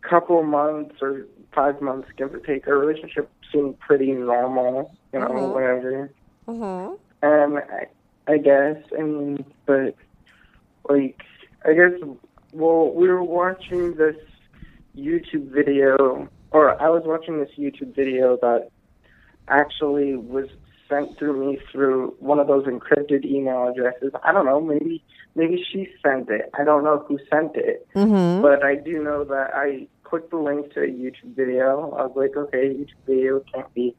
[0.02, 4.94] couple months or five months, give or take, our relationship seemed pretty normal.
[5.12, 5.52] You know, Mhm.
[5.54, 6.10] whatever.
[6.48, 6.98] Mhm.
[7.22, 7.86] And I,
[8.26, 9.94] I guess, I mean, but
[10.88, 11.22] like,
[11.64, 11.92] I guess,
[12.52, 14.16] well, we were watching this
[14.96, 18.68] YouTube video, or I was watching this YouTube video that
[19.48, 20.48] actually was
[20.88, 24.12] sent through me through one of those encrypted email addresses.
[24.24, 25.02] I don't know, maybe
[25.34, 26.50] maybe she sent it.
[26.58, 28.42] I don't know who sent it, Mhm.
[28.42, 31.90] but I do know that I clicked the link to a YouTube video.
[31.92, 33.96] I was like, okay, YouTube video can't be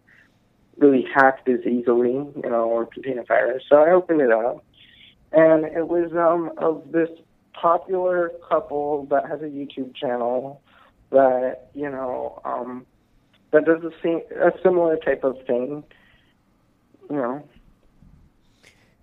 [0.77, 3.63] really hacked as easily, you know, or contain a virus.
[3.67, 4.63] So I opened it up,
[5.31, 7.09] and it was um of this
[7.53, 10.61] popular couple that has a YouTube channel
[11.09, 12.85] that you know um
[13.49, 15.83] that does a, a similar type of thing.
[17.09, 17.49] You know,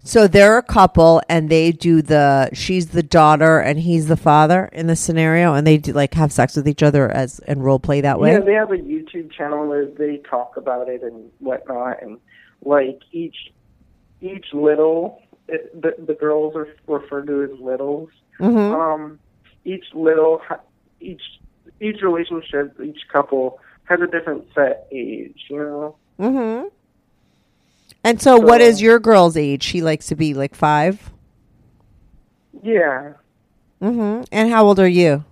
[0.03, 2.51] so they're a couple, and they do the.
[2.53, 6.33] She's the daughter, and he's the father in the scenario, and they do like have
[6.33, 8.33] sex with each other as and role play that way.
[8.33, 12.19] yeah, they have a YouTube channel where they talk about it and whatnot, and
[12.65, 13.53] like each
[14.21, 18.09] each little it, the the girls are referred to as littles.
[18.39, 18.75] Mhm.
[18.75, 19.19] Um,
[19.65, 20.41] each little
[21.01, 21.23] each
[21.81, 25.45] each relationship, each couple has a different set age.
[25.49, 25.97] You know.
[26.19, 26.69] Mm-hmm.
[28.03, 29.63] And so, what So- is your girl's age?
[29.63, 31.11] She likes to be like five.
[32.63, 33.13] Yeah.
[33.83, 34.25] Mm-hmm.
[34.33, 35.25] And how old are you?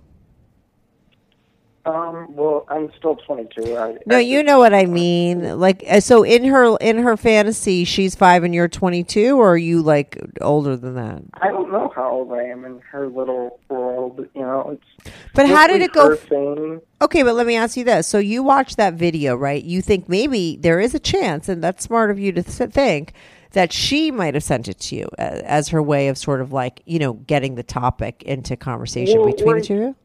[1.88, 2.26] Um.
[2.34, 3.76] Well, I'm still 22.
[3.76, 5.58] I, No, I you know what I mean.
[5.58, 9.56] Like, uh, so in her in her fantasy, she's five and you're 22, or are
[9.56, 11.22] you like older than that?
[11.34, 14.26] I don't know how old I am in her little world.
[14.34, 15.14] You know, it's.
[15.34, 16.14] But how did it go?
[16.16, 16.80] thing.
[17.00, 19.62] Okay, but let me ask you this: so you watched that video, right?
[19.62, 23.12] You think maybe there is a chance, and that's smart of you to think
[23.52, 26.52] that she might have sent it to you as, as her way of sort of
[26.52, 29.96] like you know getting the topic into conversation Well, between like- the two of you.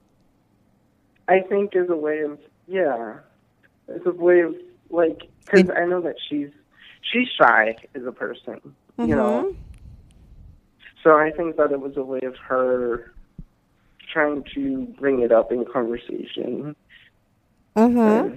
[1.27, 3.15] I think is a way of yeah,
[3.87, 4.55] it's a way of
[4.89, 6.49] like because I know that she's
[7.11, 8.59] she's shy as a person,
[8.97, 9.51] you know.
[9.51, 9.55] Mhm.
[11.03, 13.13] So I think that it was a way of her
[14.11, 16.75] trying to bring it up in conversation.
[17.75, 18.35] Mm-hmm.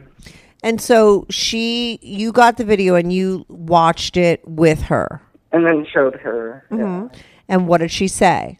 [0.62, 5.20] And so she, you got the video and you watched it with her.
[5.52, 6.64] And then showed her.
[6.70, 6.76] yeah.
[6.78, 7.14] Mhm.
[7.48, 8.58] And what did she say?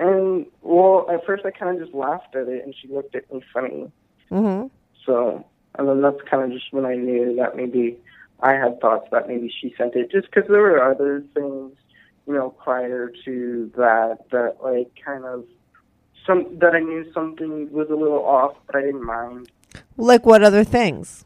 [0.00, 3.32] And well, at first I kind of just laughed at it, and she looked at
[3.32, 3.90] me funny.
[4.30, 4.68] Mm-hmm.
[5.04, 5.44] So,
[5.78, 7.98] and then that's kind of just when I knew that maybe
[8.40, 11.72] I had thoughts that maybe she sent it, just because there were other things
[12.26, 15.44] you know, prior to that, that like kind of
[16.26, 19.50] some that I knew something was a little off, but I didn't mind.
[19.96, 21.24] Like what other things?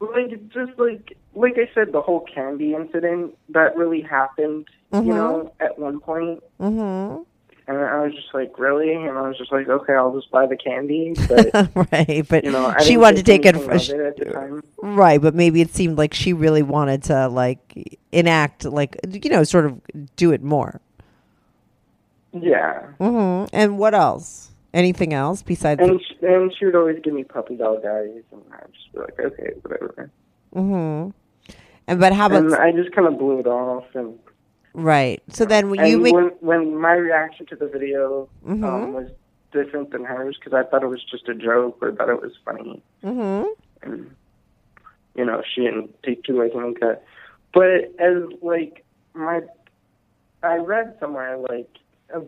[0.00, 5.06] Like just like like I said, the whole candy incident that really happened, Mhm.
[5.06, 6.42] you know, at one point.
[6.60, 7.22] Mm-hmm.
[7.66, 8.92] And I was just like, really?
[8.92, 11.14] And I was just like, okay, I'll just buy the candy.
[11.28, 14.26] But right, but you know, I she wanted to take it, of it at the
[14.26, 14.62] time.
[14.82, 19.44] Right, but maybe it seemed like she really wanted to like enact, like you know,
[19.44, 19.80] sort of
[20.16, 20.80] do it more.
[22.34, 22.82] Yeah.
[23.00, 23.54] Mm-hmm.
[23.56, 24.50] And what else?
[24.74, 25.80] Anything else besides?
[25.80, 28.98] And she, and she would always give me puppy dog eyes, and I'd just be
[28.98, 30.10] like, okay, whatever.
[30.52, 31.10] hmm
[31.86, 34.18] And but how about And I just kind of blew it off, and
[34.74, 35.22] right?
[35.30, 38.64] So then when you make when when my reaction to the video Mhm.
[38.64, 39.10] um, was
[39.52, 42.32] different than hers because I thought it was just a joke or thought it was
[42.44, 43.44] funny, hmm
[43.82, 44.10] and
[45.14, 47.02] you know she didn't take too much into it.
[47.52, 49.42] But as like my,
[50.42, 51.68] I read somewhere like,
[52.12, 52.20] uh,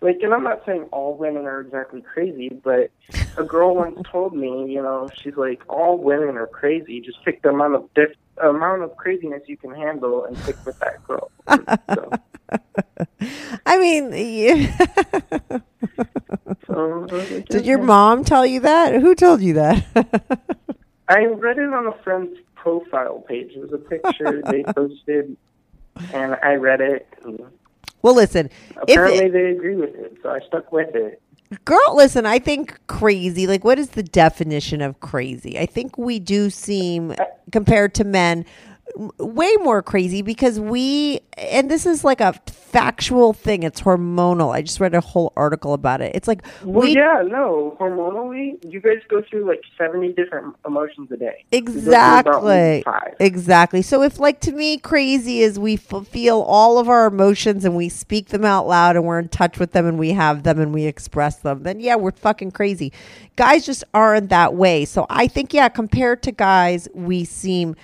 [0.00, 2.90] like, and I'm not saying all women are exactly crazy, but
[3.38, 7.00] a girl once told me, you know, she's like, all women are crazy.
[7.00, 10.78] Just pick the amount of diff- amount of craziness you can handle and stick with
[10.80, 11.30] that girl.
[11.94, 12.10] so,
[13.66, 14.76] I mean, yeah.
[16.66, 19.00] so I was like, did your mom tell you that?
[19.00, 19.84] Who told you that?
[21.08, 23.52] I read it on a friend's profile page.
[23.54, 25.36] It was a picture they posted,
[26.12, 27.08] and I read it.
[28.02, 28.50] Well, listen.
[28.70, 31.22] If apparently, it, they agree with it, so I stuck with it.
[31.64, 32.26] Girl, listen.
[32.26, 33.46] I think crazy.
[33.46, 35.58] Like, what is the definition of crazy?
[35.58, 37.14] I think we do seem,
[37.52, 38.44] compared to men,
[39.18, 41.20] way more crazy because we.
[41.38, 43.62] And this is like a factual thing.
[43.62, 44.54] It's hormonal.
[44.54, 46.12] I just read a whole article about it.
[46.14, 47.76] It's like Well, we yeah, no.
[47.80, 51.44] Hormonally, you guys go through like seventy different emotions a day.
[51.52, 52.42] You go through about
[53.18, 53.26] Exactly.
[53.26, 53.82] Exactly.
[53.82, 57.76] So if like to me crazy is we f- feel all of our emotions and
[57.76, 60.58] we speak them out loud and we're in touch with them and we have them
[60.58, 62.92] and we express them, then yeah, we're fucking crazy.
[63.36, 64.84] Guys just aren't that way.
[64.84, 67.76] So I think yeah, compared to guys, we seem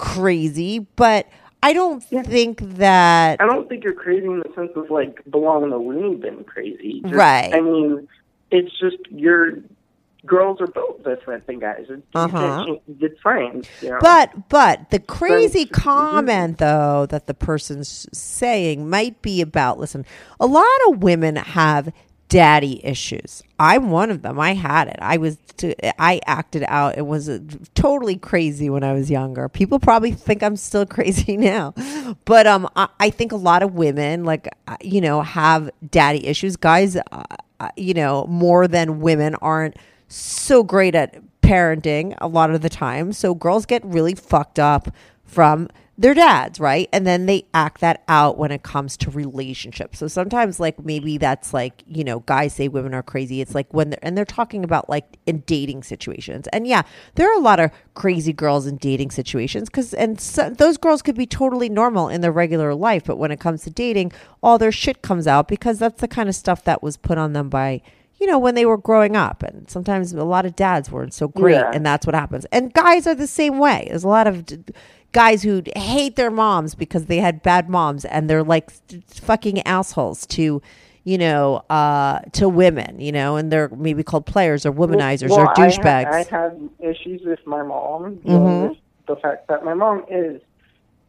[0.00, 1.26] crazy, but
[1.62, 5.62] I don't think that I don't think you're crazy in the sense of like belong
[5.64, 7.00] in a loony bin crazy.
[7.02, 7.52] Just- Right.
[7.54, 8.08] I mean,
[8.50, 9.58] it's just you're
[10.26, 11.86] girls are built different than guys.
[11.88, 12.66] It, you Uh-huh.
[13.00, 13.62] It's fine.
[13.82, 13.98] You know?
[14.00, 15.78] But but the crazy Thanks.
[15.78, 20.04] comment though that the person's saying might be about listen,
[20.38, 21.92] a lot of women have
[22.30, 23.42] daddy issues.
[23.58, 24.40] I'm one of them.
[24.40, 24.96] I had it.
[25.02, 25.36] I was
[25.98, 26.96] I acted out.
[26.96, 27.40] It was uh,
[27.74, 29.50] totally crazy when I was younger.
[29.50, 31.74] People probably think I'm still crazy now.
[32.24, 36.26] But um I, I think a lot of women like uh, you know have daddy
[36.26, 36.56] issues.
[36.56, 39.76] Guys uh, uh, you know more than women aren't
[40.08, 43.12] so great at parenting a lot of the time.
[43.12, 45.68] So girls get really fucked up from
[46.00, 46.88] their dads, right?
[46.94, 49.98] And then they act that out when it comes to relationships.
[49.98, 53.42] So sometimes like maybe that's like, you know, guys say women are crazy.
[53.42, 56.48] It's like when they're and they're talking about like in dating situations.
[56.54, 56.82] And yeah,
[57.16, 61.02] there are a lot of crazy girls in dating situations cuz and so, those girls
[61.02, 64.10] could be totally normal in their regular life, but when it comes to dating,
[64.42, 67.34] all their shit comes out because that's the kind of stuff that was put on
[67.34, 67.82] them by
[68.18, 69.42] you know, when they were growing up.
[69.42, 71.70] And sometimes a lot of dads weren't so great, Yeah.
[71.72, 72.44] and that's what happens.
[72.52, 73.86] And guys are the same way.
[73.88, 74.44] There's a lot of
[75.12, 78.70] guys who hate their moms because they had bad moms, and they're like
[79.06, 80.62] fucking assholes to,
[81.04, 85.40] you know, uh, to women, you know, and they're maybe called players or womanizers Well,
[85.40, 86.12] or I ha- douchebags.
[86.12, 88.16] I, had issues with my mom.
[88.24, 88.68] Mhm.
[88.70, 90.40] With the fact that my mom is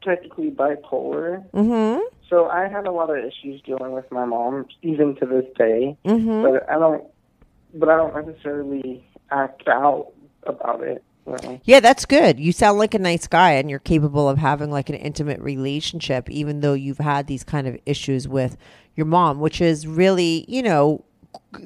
[0.01, 1.43] technically bipolar.
[1.51, 1.99] mm-hmm.
[2.29, 5.97] So I had a lot of issues dealing with my mom, even to this day.
[6.05, 6.43] Mm-hmm.
[6.43, 7.03] But I don't.
[7.73, 10.07] But I don't necessarily act out
[10.43, 11.03] about it.
[11.63, 12.39] Yeah, that's good.
[12.39, 16.29] You sound like a nice guy and you're capable of having like an intimate relationship
[16.29, 18.57] even though you've had these kind of issues with
[18.95, 21.03] your mom, which is really, you know,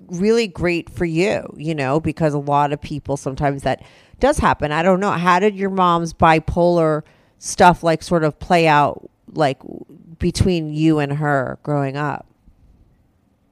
[0.08, 3.82] really great for you, you know, because a lot of people sometimes that
[4.20, 4.72] does happen.
[4.72, 5.12] I don't know.
[5.12, 7.04] How did your mom's bipolar
[7.40, 9.60] stuff like sort of play out like
[10.20, 12.26] between you and her growing up?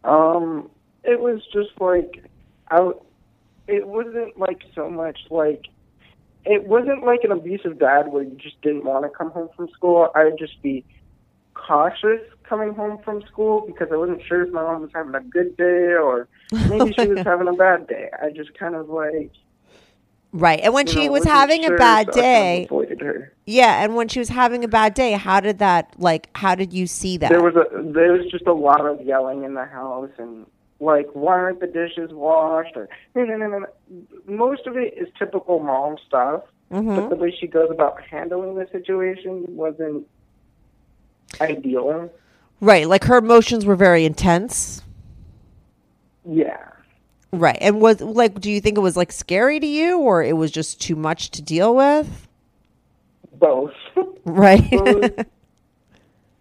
[0.03, 0.69] Um,
[1.03, 2.23] it was just like
[2.69, 2.91] I.
[3.67, 5.65] It wasn't like so much like.
[6.45, 9.69] It wasn't like an abusive dad where you just didn't want to come home from
[9.69, 10.09] school.
[10.15, 10.83] I would just be
[11.53, 15.21] cautious coming home from school because I wasn't sure if my mom was having a
[15.21, 18.09] good day or maybe she was having a bad day.
[18.21, 19.31] I just kind of like.
[20.31, 20.59] Right.
[20.61, 23.95] And when she know, was having a bad so I kind of day, yeah, and
[23.95, 27.17] when she was having a bad day, how did that like how did you see
[27.17, 27.29] that?
[27.29, 30.47] There was a there was just a lot of yelling in the house and
[30.83, 33.59] like why aren't the dishes washed or no no no no.
[33.59, 33.67] no.
[34.27, 36.95] Most of it is typical mom stuff, Mhm.
[36.95, 40.07] but the way she goes about handling the situation wasn't
[41.41, 42.09] ideal.
[42.61, 42.87] Right.
[42.87, 44.81] Like her emotions were very intense.
[46.25, 46.65] Yeah.
[47.31, 47.57] Right.
[47.59, 50.51] And was like do you think it was like scary to you or it was
[50.51, 52.27] just too much to deal with?
[53.33, 53.73] Both.
[54.25, 54.71] Right.
[54.71, 55.11] both.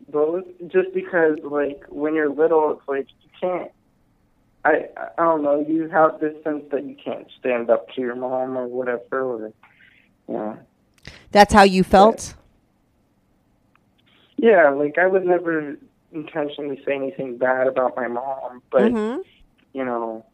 [0.09, 0.45] Both.
[0.69, 3.73] Just because, like, when you're little, it's like you can't.
[4.65, 4.87] I
[5.19, 5.65] I don't know.
[5.67, 9.21] You have this sense that you can't stand up to your mom or whatever.
[9.23, 9.53] Or,
[10.29, 10.57] yeah.
[11.33, 12.35] That's how you felt?
[14.37, 14.71] Yeah.
[14.71, 15.77] Like I would never
[16.13, 19.25] intentionally say anything bad about my mom, but Mhm.
[19.73, 20.25] you know.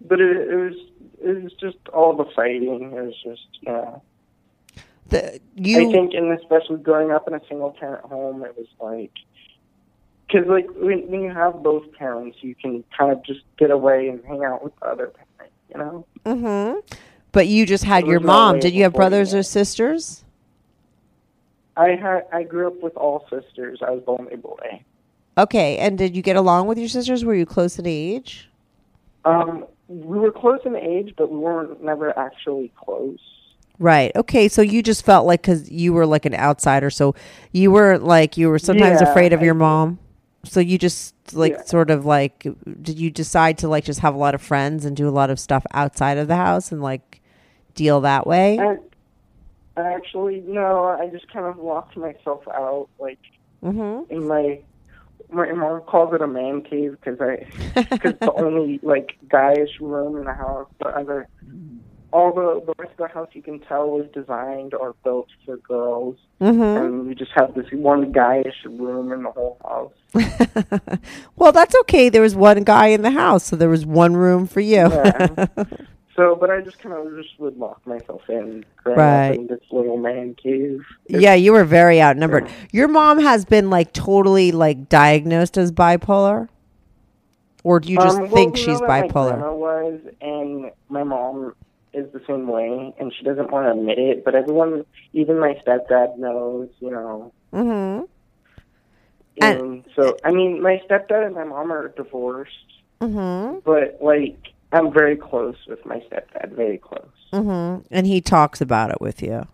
[0.00, 0.74] But it, it was
[1.22, 2.92] it was just all the fighting.
[2.96, 4.02] It was just you know.
[5.08, 8.68] The, you I think, and especially growing up in a single parent home, it was
[8.80, 9.10] like,
[10.30, 14.08] because like when, when you have both parents, you can kind of just get away
[14.08, 16.06] and hang out with the other parent, you know?
[16.24, 16.82] Mhm.
[17.32, 18.58] But you just had There your mom.
[18.58, 20.24] Did you have brothers or sisters?
[21.76, 23.80] I had I grew up with all sisters.
[23.86, 24.82] I was the only boy.
[25.38, 25.78] Okay.
[25.78, 27.24] And did you get along with your sisters?
[27.24, 28.48] Were you close in age?
[29.24, 33.18] Um, we were close in age, but we weren't never actually close.
[33.78, 34.12] Right.
[34.16, 34.48] Okay.
[34.48, 37.14] So you just felt like because you were like an outsider, so
[37.52, 39.98] you weren't like you were sometimes Yeah, afraid of I your mom.
[40.44, 41.62] So you just like Yeah.
[41.64, 42.46] sort of like
[42.82, 45.30] did you decide to like just have a lot of friends and do a lot
[45.30, 47.20] of stuff outside of the house and like
[47.74, 48.58] deal that way?
[48.58, 48.76] I,
[49.76, 53.18] actually no, I just kind of locked myself out, like
[53.62, 54.10] Mm-hmm.
[54.12, 54.60] in my
[55.30, 57.46] my mom calls it a man cave because I
[57.90, 60.66] because the only like guyish room in the house.
[60.80, 61.28] The other,
[62.12, 65.56] all the the rest of the house you can tell was designed or built for
[65.58, 66.62] girls, Mm-hmm.
[66.62, 69.92] and we just have this one guyish room in the whole house.
[71.36, 72.08] well, that's okay.
[72.08, 74.76] There was one guy in the house, so there was one room for you.
[74.90, 75.46] Yeah.
[76.16, 79.30] So, but I just kind of just would lock myself in, Right.
[79.36, 80.84] in this little man cave.
[81.08, 82.46] yeah, you were very outnumbered.
[82.72, 86.48] Your mom has been like totally like diagnosed as bipolar,
[87.64, 89.30] or do you just Um, well, think she's My bipolar?
[89.38, 91.54] grandma was, and my mom
[91.92, 94.24] is the same way, and she doesn't want to admit it.
[94.24, 96.68] But everyone, even my stepdad, knows.
[96.80, 97.32] You know.
[97.52, 98.04] Mm-hmm.
[99.42, 102.52] And, And- so, I mean, my stepdad and my mom are divorced,
[103.00, 103.60] Mm-hmm.
[103.64, 104.36] but like,
[104.72, 106.52] I'm very close with my stepdad.
[106.54, 107.08] Very close.
[107.32, 107.86] Mm-hmm.
[107.90, 109.46] And he talks about it with you.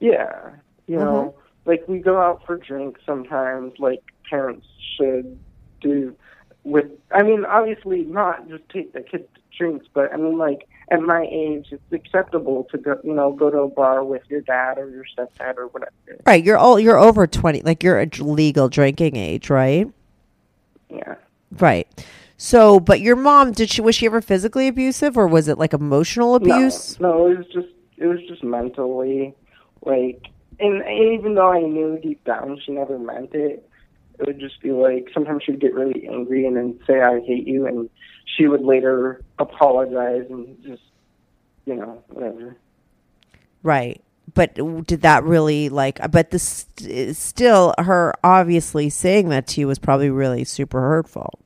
[0.00, 0.50] Yeah.
[0.86, 1.04] You Mm-hmm.
[1.04, 1.34] know,
[1.64, 3.72] like we go out for drinks sometimes.
[3.78, 5.38] Like parents should
[5.80, 6.14] do
[6.64, 6.86] with.
[7.12, 11.00] I mean, obviously not just take the kids to drinks, but I mean, like at
[11.00, 13.00] my age, it's acceptable to go.
[13.02, 15.92] You know, go to a bar with your dad or your stepdad or whatever.
[16.26, 16.44] Right.
[16.44, 17.62] You're all you're over twenty.
[17.62, 19.90] Like you're a legal drinking age, right?
[20.90, 21.14] Yeah.
[21.58, 21.88] Right.
[22.36, 25.72] So, but your mom did she was she ever physically abusive or was it like
[25.72, 27.00] emotional abuse?
[27.00, 29.34] No, no, it was just it was just mentally
[29.84, 30.26] like,
[30.60, 33.68] and even though I knew deep down she never meant it,
[34.18, 37.46] it would just be like sometimes she'd get really angry and then say I hate
[37.46, 37.88] you, and
[38.36, 40.82] she would later apologize and just
[41.64, 42.56] you know whatever.
[43.62, 44.02] Right.
[44.34, 44.54] But
[44.86, 46.00] did that really like?
[46.10, 46.66] But this
[47.12, 51.38] still her obviously saying that to you was probably really super hurtful.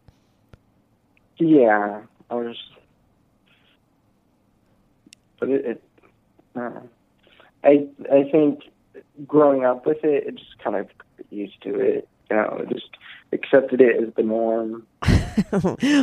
[1.39, 2.57] Yeah, I was,
[5.41, 5.65] but it.
[5.65, 5.83] it
[6.55, 6.81] uh,
[7.65, 8.61] I I think
[9.27, 10.89] growing up with it, it just kind of
[11.31, 12.09] used to it.
[12.31, 12.91] You know, just
[13.33, 14.87] accepted it as the norm.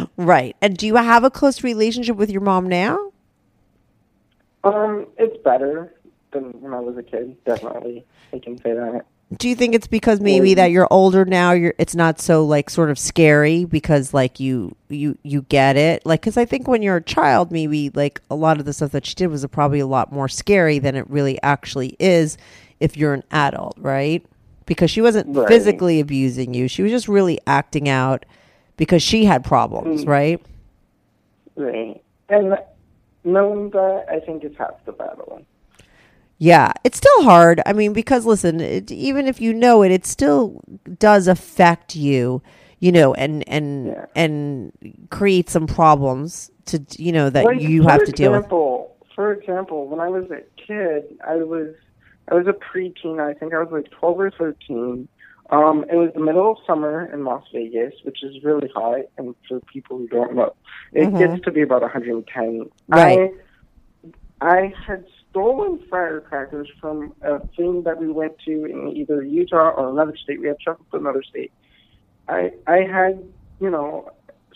[0.17, 0.55] right.
[0.61, 3.11] And do you have a close relationship with your mom now?
[4.63, 5.93] Um, it's better
[6.31, 7.35] than when I was a kid.
[7.43, 9.05] Definitely, I can say that.
[9.37, 11.53] Do you think it's because maybe that you're older now?
[11.53, 16.05] You're it's not so like sort of scary because like you you you get it
[16.05, 18.91] like because I think when you're a child maybe like a lot of the stuff
[18.91, 22.37] that she did was probably a lot more scary than it really actually is
[22.79, 24.23] if you're an adult, right?
[24.65, 25.47] Because she wasn't Right.
[25.47, 28.25] physically abusing you; she was just really acting out
[28.77, 30.07] because she had problems, Mm.
[30.07, 30.41] right?
[31.55, 32.57] Right, and
[33.23, 35.41] knowing that, I think is half the battle.
[36.39, 37.61] Yeah, it's still hard.
[37.65, 40.61] I mean, because listen, it, even if you know it, it still
[40.99, 42.41] does affect you,
[42.79, 44.05] you know, and and Yeah.
[44.15, 44.71] and
[45.11, 48.39] create some problems to you know that Like, you have to deal with.
[48.39, 51.75] example, For example, when I was a kid, I was
[52.29, 53.19] I was a preteen.
[53.19, 55.07] I think I was like twelve or thirteen.
[55.49, 59.35] Um, it was the middle of summer in Las Vegas, which is really hot, and
[59.47, 60.55] for people who don't know,
[60.93, 61.17] it Mhm.
[61.19, 62.69] gets to be about 110.
[62.87, 63.31] Right.
[64.41, 69.71] I, I had stolen firecrackers from a thing that we went to in either Utah
[69.71, 70.39] or another state.
[70.39, 71.51] We had traveled to another state.
[72.29, 73.21] I I had
[73.59, 74.09] you know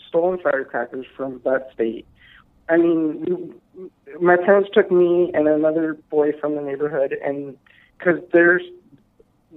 [0.08, 2.06] stolen firecrackers from that state.
[2.70, 3.52] I mean, we,
[4.20, 7.56] my parents took me and another boy from the neighborhood, and
[7.98, 8.62] because there's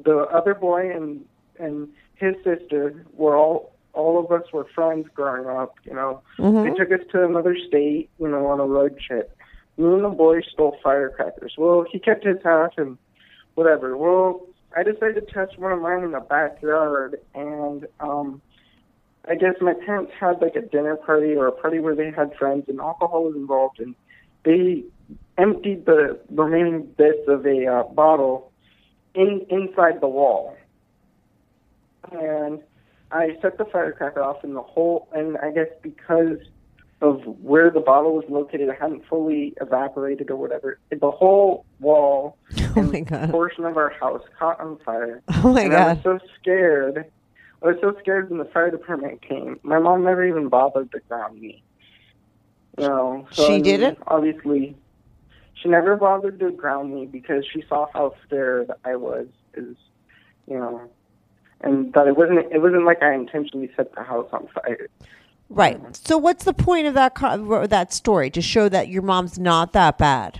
[0.03, 1.26] the other boy and
[1.59, 5.76] and his sister were all all of us were friends growing up.
[5.84, 6.63] You know, Mhm.
[6.63, 8.09] they took us to another state.
[8.19, 9.36] You know, on a road trip.
[9.78, 11.55] Me and the boy stole firecrackers.
[11.57, 12.97] Well, he kept his half and
[13.55, 13.97] whatever.
[13.97, 14.41] Well,
[14.76, 18.41] I decided to test one of mine in the backyard, and um,
[19.28, 22.36] I guess my parents had like a dinner party or a party where they had
[22.36, 23.95] friends, and alcohol was involved, and
[24.44, 24.84] they
[25.38, 28.52] emptied the remaining bits of a uh, bottle
[29.14, 30.56] in inside the wall,
[32.12, 32.62] and
[33.12, 36.38] I set the firecracker off, and the whole, and I guess because
[37.02, 40.80] of where the bottle was located, it hadn't fully evaporated or whatever.
[40.92, 42.38] The whole wall
[42.76, 43.32] Oh my god.
[43.32, 45.22] portion of our house caught on fire.
[45.44, 47.06] Oh my and I was so scared.
[47.64, 49.60] I was so scared when the fire department came.
[49.64, 51.64] My mom never even bothered to ground me.
[52.78, 53.97] Know, so, She I mean, didn't?
[54.07, 54.76] Obviously,
[55.55, 59.28] she never bothered to ground me because she saw how scared I was.
[59.53, 59.76] Is
[60.47, 60.89] you know,
[61.61, 62.51] and that it wasn't.
[62.51, 64.88] It wasn't like I intentionally set the house on fire.
[65.49, 65.80] Right.
[65.97, 67.13] So what's the point of that
[67.69, 70.39] that story to show that your mom's not that bad?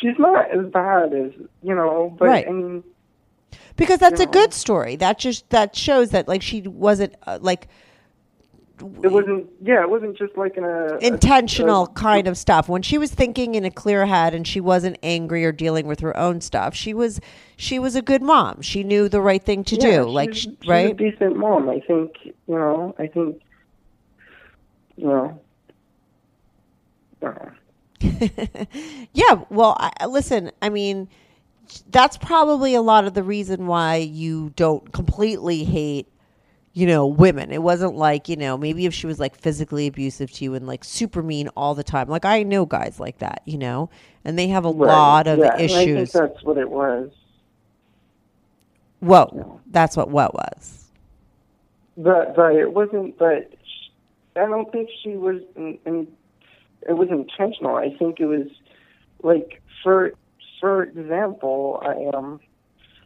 [0.00, 2.48] She's not as bad as you know, but Right.
[2.48, 2.82] I mean,
[3.76, 4.30] Because that's a Yeah.
[4.30, 4.96] good story.
[4.96, 7.68] That just that shows that like she wasn't uh, like
[9.02, 9.48] it wasn't.
[9.62, 12.68] Yeah, it wasn't just like an a intentional a- kind of stuff.
[12.68, 16.00] When she was thinking in a clear head and she wasn't angry or dealing with
[16.00, 17.20] her own stuff, she was
[17.56, 18.60] she was a good mom.
[18.62, 20.08] She knew the right thing to Yeah, do.
[20.10, 20.90] Like she's, sh- she's right?
[20.90, 21.68] a decent mom.
[21.68, 22.94] I think you know.
[22.98, 23.40] I think
[24.96, 25.40] you know.
[27.22, 27.50] uh,
[29.12, 29.42] yeah.
[29.50, 30.50] Well, I, listen.
[30.62, 31.08] I mean,
[31.90, 36.08] that's probably a lot of the reason why you don't completely hate.
[36.80, 37.50] You know, women.
[37.50, 40.66] It wasn't like, you know, maybe if she was like physically abusive to you and
[40.66, 42.08] like super mean all the time.
[42.08, 43.90] Like I know guys like that, you know,
[44.24, 44.88] and they have a right.
[44.88, 46.12] lot of yeah, and I think issues.
[46.12, 47.10] that's what it was.
[49.00, 50.86] Whoa, that's what what was.
[51.98, 53.18] But but it wasn't.
[53.18, 53.90] But sh-
[54.36, 55.42] I don't think she was.
[55.56, 56.08] In, in,
[56.88, 57.76] it was intentional.
[57.76, 58.46] I think it was
[59.22, 60.12] like for
[60.62, 62.40] for example, I um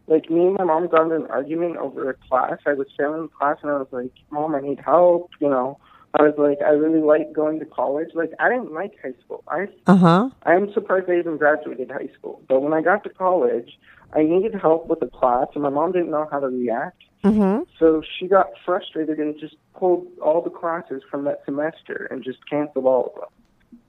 [0.06, 2.58] like me and my mom got in an argument over a class.
[2.66, 5.78] I was failing class, and I was like, "Mom, I need help." You know,
[6.18, 9.42] I was like, "I really like going to college." Like I didn't like high school.
[9.48, 10.30] I Uh huh.
[10.44, 12.42] I'm surprised I even graduated high school.
[12.48, 13.78] But when I got to college,
[14.12, 17.02] I needed help with a class, and my mom didn't know how to react.
[17.24, 17.62] Mm-hmm.
[17.78, 22.38] So she got frustrated and just pulled all the classes from that semester and just
[22.48, 23.80] canceled all of them.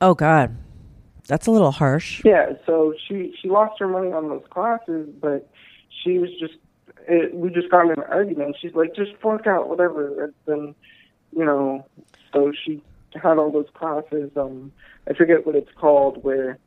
[0.00, 0.56] Oh God,
[1.26, 2.22] that's a little harsh.
[2.24, 5.48] Yeah, so she she lost her money on those classes, but
[6.02, 6.54] she was just
[7.08, 8.56] it, we just got in an argument.
[8.60, 10.24] She's like, just fork out whatever.
[10.24, 10.74] And then,
[11.36, 11.86] you know,
[12.32, 12.82] so she
[13.14, 14.30] had all those classes.
[14.36, 14.72] Um,
[15.08, 16.58] I forget what it's called, where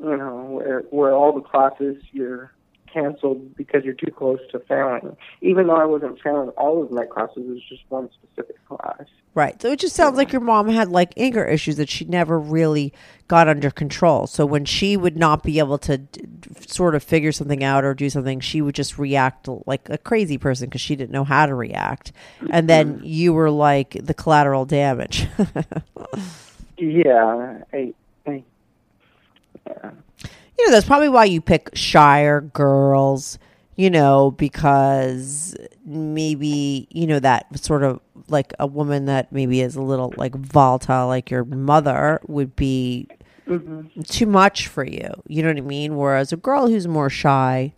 [0.00, 2.52] you know where where all the classes you're
[2.92, 5.16] canceled because you're too close to failing.
[5.40, 9.06] Even though I wasn't failing all of my classes, it was just one specific class.
[9.34, 9.60] Right.
[9.60, 12.92] So it just sounds like your mom had like anger issues that she never really
[13.28, 14.26] got under control.
[14.26, 17.84] So when she would not be able to d- d- sort of figure something out
[17.84, 21.24] or do something, she would just react like a crazy person because she didn't know
[21.24, 22.12] how to react.
[22.50, 23.04] And then mm-hmm.
[23.04, 25.28] you were like the collateral damage.
[26.78, 27.92] Yeah, I,
[28.26, 28.44] I
[29.66, 29.90] yeah.
[30.58, 33.38] You know, that's probably why you pick shyer girls,
[33.76, 39.76] you know, because maybe, you know, that sort of like a woman that maybe is
[39.76, 43.08] a little like volatile, like your mother, would be
[43.46, 44.02] mm-hmm.
[44.02, 45.10] too much for you.
[45.26, 45.96] You know what I mean?
[45.96, 47.72] Whereas a girl who's more shy,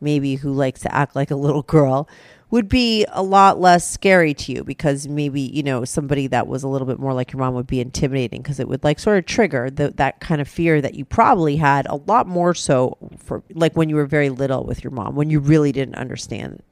[0.00, 2.08] maybe who likes to act like a little girl,
[2.50, 6.62] would be a lot less scary to you because maybe you know somebody that was
[6.62, 9.18] a little bit more like your mom would be intimidating because it would like sort
[9.18, 12.96] of trigger the, that kind of fear that you probably had a lot more so
[13.18, 16.62] for like when you were very little with your mom when you really didn't understand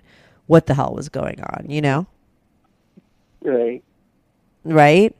[0.46, 2.06] what the hell was going on you know
[3.42, 3.82] Right.
[4.64, 5.14] right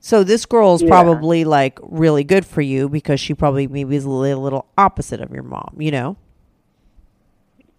[0.00, 0.88] so this girl is Yeah.
[0.88, 5.20] probably like really good for you because she probably maybe is a little, little opposite
[5.20, 6.16] of your mom you know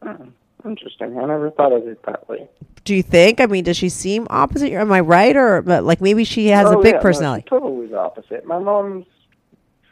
[0.04, 0.28] Oh,
[0.66, 1.18] interesting.
[1.20, 2.48] I never thought of it that way.
[2.84, 6.02] do you think i mean does she seem opposite am i right or but like
[6.02, 8.46] maybe she has Oh, a big yeah, no, personality she's totally the opposite.
[8.46, 9.06] My mom's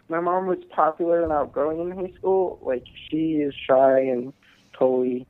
[0.09, 2.57] my mom was popular and outgoing in high school.
[2.63, 4.33] Like she is shy and
[4.77, 5.27] totally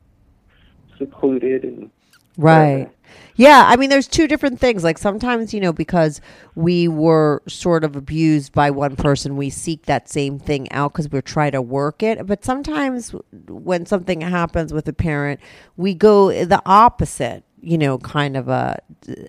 [0.98, 1.90] secluded and
[2.38, 2.72] Right.
[2.78, 2.94] whatever.
[3.36, 4.84] Yeah, I mean there's two different things.
[4.84, 6.20] Like sometimes, you know, because
[6.54, 11.10] we were sort of abused by one person, we seek that same thing out cuz
[11.10, 12.26] we're trying to work it.
[12.26, 13.14] But sometimes
[13.48, 15.40] when something happens with a parent,
[15.76, 18.78] we go the opposite, you know, kind of a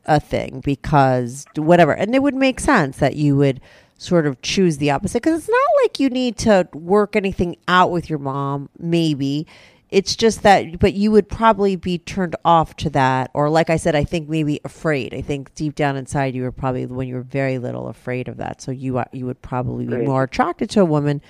[0.06, 1.94] a thing because whatever.
[1.94, 3.62] And it would make sense that you would
[3.98, 7.92] sort of choose the opposite because it's not like you need to work anything out
[7.92, 9.46] with your mom maybe
[9.92, 13.76] it's just that, but you would probably be turned off to that, or like I
[13.76, 15.14] said, I think maybe afraid.
[15.14, 18.38] I think deep down inside, you were probably when you were very little afraid of
[18.38, 18.62] that.
[18.62, 21.22] So you you would probably be more attracted to a woman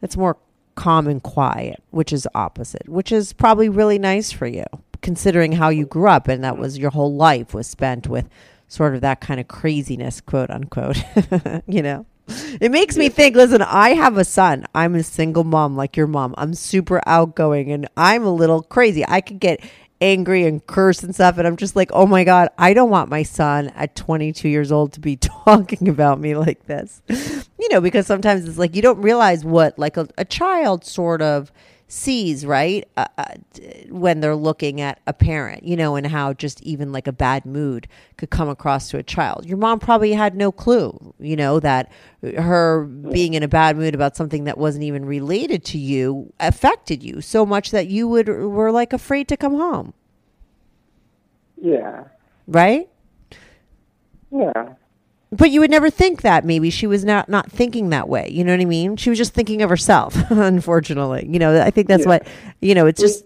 [0.00, 0.36] that's more
[0.76, 4.64] calm and quiet, which is opposite, which is probably really nice for you,
[5.02, 8.28] considering how you grew up and that was your whole life was spent with
[8.68, 11.02] sort of that kind of craziness, quote unquote.
[11.66, 13.36] you know, it makes me think.
[13.36, 14.66] Listen, I have a son.
[14.74, 16.34] I'm a single mom, like your mom.
[16.38, 19.04] I'm super outgoing, and I'm a little crazy.
[19.06, 19.60] I could get
[20.00, 23.10] angry and curse and stuff, and I'm just like, oh my god, I don't want
[23.10, 27.02] my son at 22 years old to be talking about me like this.
[27.08, 31.22] You know, because sometimes it's like you don't realize what like a, a child sort
[31.22, 31.52] of
[31.86, 33.24] sees right uh, uh,
[33.88, 37.44] when they're looking at a parent you know and how just even like a bad
[37.44, 41.60] mood could come across to a child your mom probably had no clue you know
[41.60, 41.92] that
[42.38, 47.02] her being in a bad mood about something that wasn't even related to you affected
[47.02, 49.92] you so much that you would were like afraid to come home
[51.60, 52.04] Yeah.
[52.46, 52.88] right
[54.30, 54.74] Yeah.
[55.36, 58.44] But you would never think that maybe she was not not thinking that way you
[58.44, 61.88] know what i mean she was just thinking of herself unfortunately you know i think
[61.88, 62.08] that's Yeah.
[62.08, 62.26] what
[62.60, 63.24] you know it's just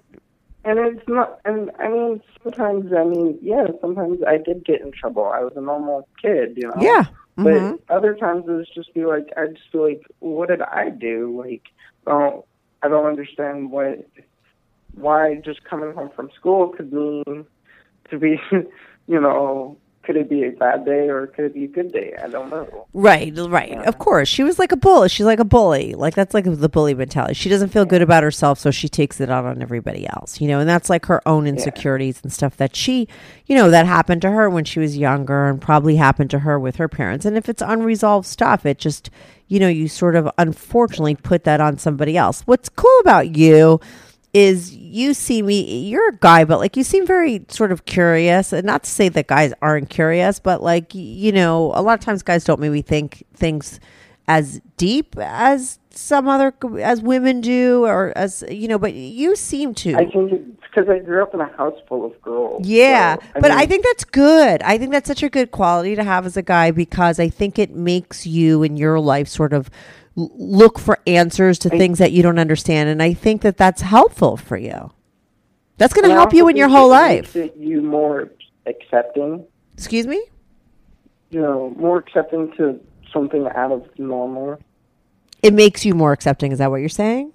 [0.64, 4.90] And it's not, and I mean, sometimes, I mean, yeah, sometimes I did get in
[4.92, 5.24] trouble.
[5.24, 6.82] I was a normal kid, you know?
[6.82, 7.04] yeah
[7.36, 7.78] But Mhm.
[7.88, 11.34] other times it was just be like, I just feel like, what did I do?
[11.42, 11.62] Like,
[12.06, 12.44] oh,
[12.82, 14.04] I don't understand what,
[14.94, 17.46] why just coming home from school could mean
[18.10, 18.38] to be,
[19.06, 19.78] you know,
[20.08, 22.16] could it be a bad day or could it be a good day?
[22.22, 22.86] I don't know.
[22.94, 23.76] Right, right.
[23.86, 24.26] Of course.
[24.26, 25.10] She was like a bully.
[25.10, 25.92] She's like a bully.
[25.92, 27.34] Like that's like the bully mentality.
[27.34, 30.40] She doesn't feel good about herself, so she takes it out on everybody else.
[30.40, 33.06] You know, and that's like her own insecurities and stuff that she,
[33.44, 36.58] you know, that happened to her when she was younger and probably happened to her
[36.58, 37.26] with her parents.
[37.26, 39.10] And if it's unresolved stuff, it just,
[39.48, 42.40] you know, you sort of unfortunately put that on somebody else.
[42.46, 43.78] What's cool about you
[44.34, 48.52] is you see me you're a guy but like you seem very sort of curious
[48.52, 52.00] and not to say that guys aren't curious but like you know a lot of
[52.00, 53.80] times guys don't maybe think things
[54.26, 59.74] as deep as some other as women do or as you know but you seem
[59.74, 62.66] to I think because I grew up in a house full of girls.
[62.66, 64.62] yeah, so, but I think that's good.
[64.62, 67.58] I think that's such a good quality to have as a guy because I think
[67.58, 69.70] it makes you in your life sort of
[70.18, 74.36] look for answers to things that you don't understand, and I think that that's helpful
[74.36, 74.90] for you.
[75.76, 77.34] That's going to help you in your whole it life.
[77.36, 78.30] Makes it you more
[78.66, 79.46] accepting.
[79.74, 80.22] Excuse me.
[81.30, 82.80] you know, more accepting to
[83.12, 84.58] something out of normal.
[85.42, 86.52] It makes you more accepting.
[86.52, 87.32] Is that what you're saying?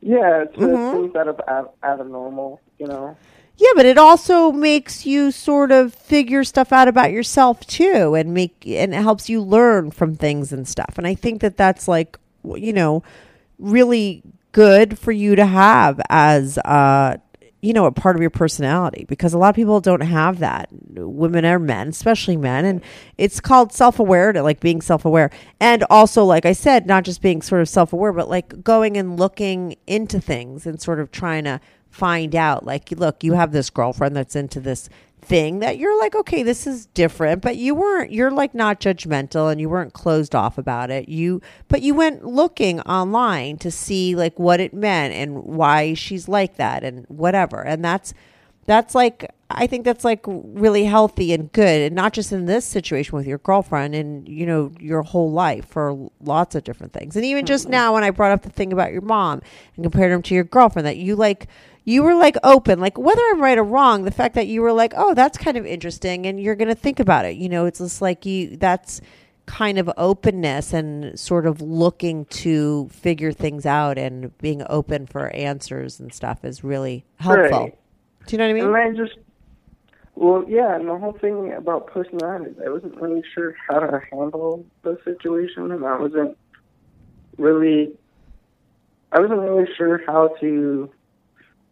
[0.00, 0.92] Yeah, it's Mhm.
[0.92, 3.16] things out of out, out of normal, you know.
[3.58, 8.32] Yeah, but it also makes you sort of figure stuff out about yourself too, and
[8.32, 10.94] make and it helps you learn from things and stuff.
[10.96, 13.02] And I think that that's like you know
[13.58, 17.16] really good for you to have as uh
[17.60, 20.68] you know a part of your personality because a lot of people don't have that
[20.94, 22.80] women or men especially men and
[23.18, 25.28] it's called self-aware to like being self-aware
[25.60, 29.18] and also like i said not just being sort of self-aware but like going and
[29.18, 31.60] looking into things and sort of trying to
[31.98, 34.88] find out like look you have this girlfriend that's into this
[35.20, 39.50] thing that you're like okay this is different but you weren't you're like not judgmental
[39.50, 41.08] and you weren't closed off about it.
[41.08, 46.28] You but you went looking online to see like what it meant and why she's
[46.28, 47.60] like that and whatever.
[47.60, 48.14] And that's
[48.66, 51.80] that's like i think that's like really healthy and good.
[51.82, 55.66] And not just in this situation with your girlfriend and you know your whole life
[55.66, 57.16] for lots of different things.
[57.16, 59.42] And even just now when i brought up the thing about your mom
[59.74, 61.48] and compared him to your girlfriend that you like
[61.88, 62.78] you were like open.
[62.80, 65.56] Like whether i'm right or wrong the fact that you were like oh that's kind
[65.56, 67.36] of interesting and you're gonna think about it.
[67.36, 69.00] You know it's just like you that's
[69.46, 75.34] kind of openness and sort of looking to figure things out and being open for
[75.34, 77.58] answers and stuff is really helpful.
[77.58, 77.78] Right.
[78.26, 78.64] do you know what i mean?
[78.66, 79.18] And I just,
[80.14, 84.66] well, yeah, and the whole thing about personalities, I wasn't really sure how to handle
[84.82, 86.36] the situation, and I wasn't
[87.38, 87.92] really,
[89.12, 90.90] I wasn't really sure how to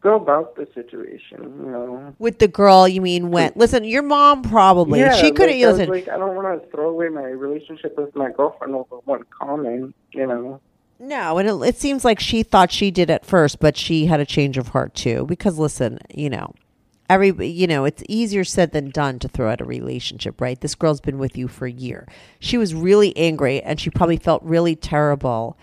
[0.06, 2.14] go about the situation, you know.
[2.20, 5.70] with the girl you mean went listen your mom probably yeah, she couldn't like, I
[5.72, 9.24] listen like, I don't want to throw away my relationship with my girlfriend over one
[9.36, 10.60] comment, you know.
[11.00, 14.20] No, and it, it seems like she thought she did at first, but she had
[14.20, 15.26] a change of heart too.
[15.26, 16.54] Because listen, you know,
[17.10, 20.60] every you know, it's easier said than done to throw out a relationship, right?
[20.60, 22.06] This girl's been with you for a year.
[22.38, 25.58] She was really angry, and she probably felt really terrible.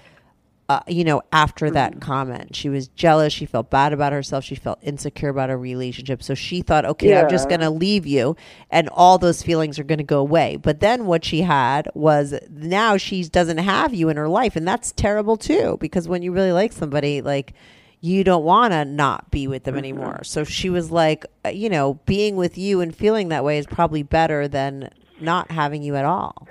[0.69, 3.33] Uh, you know, after that comment, she was jealous.
[3.33, 4.45] She felt bad about herself.
[4.45, 6.23] She felt insecure about her relationship.
[6.23, 8.37] So she thought, okay, I'm just going to leave you,
[8.71, 10.55] and all those feelings are going to go away.
[10.55, 14.65] But then what she had was now she doesn't have you in her life, and
[14.67, 15.77] that's terrible too.
[15.81, 17.53] Because when you really like somebody, like
[17.99, 20.23] you don't want to not be with them anymore.
[20.23, 23.65] So she was like, uh, you know, being with you and feeling that way is
[23.65, 24.89] probably better than
[25.21, 26.47] not having you at all.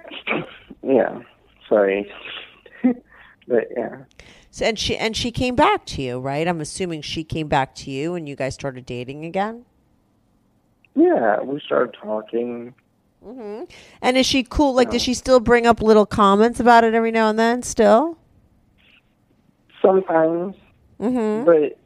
[0.82, 1.20] Yeah.
[1.68, 2.10] Sorry.
[3.48, 3.98] But yeah.
[4.50, 6.46] So, and she and she came back to you, right?
[6.46, 9.64] I'm assuming she came back to you and you guys started dating again.
[10.94, 12.74] Yeah, we started talking.
[13.24, 13.70] Mhm.
[14.02, 14.74] And is she cool?
[14.74, 17.62] Like, does she still bring up little comments about it every now and then?
[17.62, 18.18] Still?
[19.80, 20.54] sometimes,
[21.00, 21.44] Mm-hmm.
[21.44, 21.78] but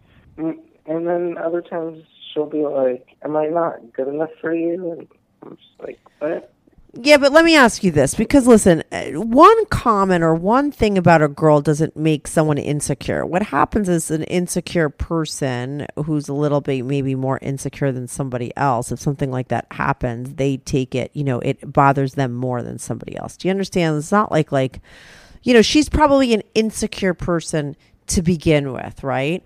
[0.43, 4.93] mm, and then other times she'll be like, "Am I not good enough for you?"
[4.93, 5.09] And
[5.43, 6.53] I'm just like, "What?"
[6.99, 10.97] Yeah, but let me ask you this because listen, uh, one comment or one thing
[10.97, 13.27] about a girl doesn't make someone insecure.
[13.27, 18.51] What happens is an insecure person who's a little bit maybe more insecure than somebody
[18.57, 22.63] else, if something like that happens, they take it, you know, it bothers them more
[22.63, 23.37] than somebody else.
[23.37, 23.99] Do you understand?
[23.99, 24.81] It's not like like
[25.43, 27.77] you know, she's probably an insecure person
[28.09, 29.45] to begin with, right?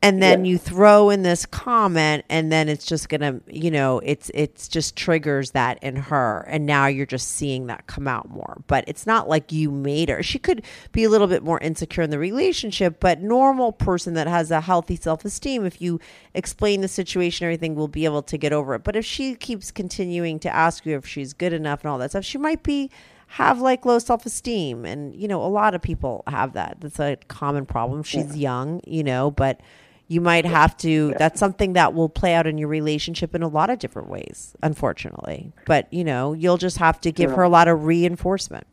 [0.00, 0.52] And then Yeah.
[0.52, 4.94] you throw in this comment and then it's just gonna you know it's it's just
[4.94, 8.58] triggers that in her and now you're just seeing that come out more.
[8.68, 10.22] But it's not like you made her.
[10.22, 14.28] She could be a little bit more insecure in the relationship but normal person that
[14.28, 15.98] has a healthy self-esteem if you
[16.34, 18.84] explain the situation everything will be able to get over it.
[18.84, 22.10] But if she keeps continuing to ask you if she's good enough and all that
[22.10, 22.90] stuff she might be
[23.32, 24.84] have like low self-esteem.
[24.84, 26.76] And you know a lot of people have that.
[26.80, 28.04] That's a common problem.
[28.04, 29.60] She's young you know but
[30.08, 33.48] you might have to that's something that will play out in your relationship in a
[33.48, 37.48] lot of different ways unfortunately but you know you'll just have to give her a
[37.48, 38.66] lot of reinforcement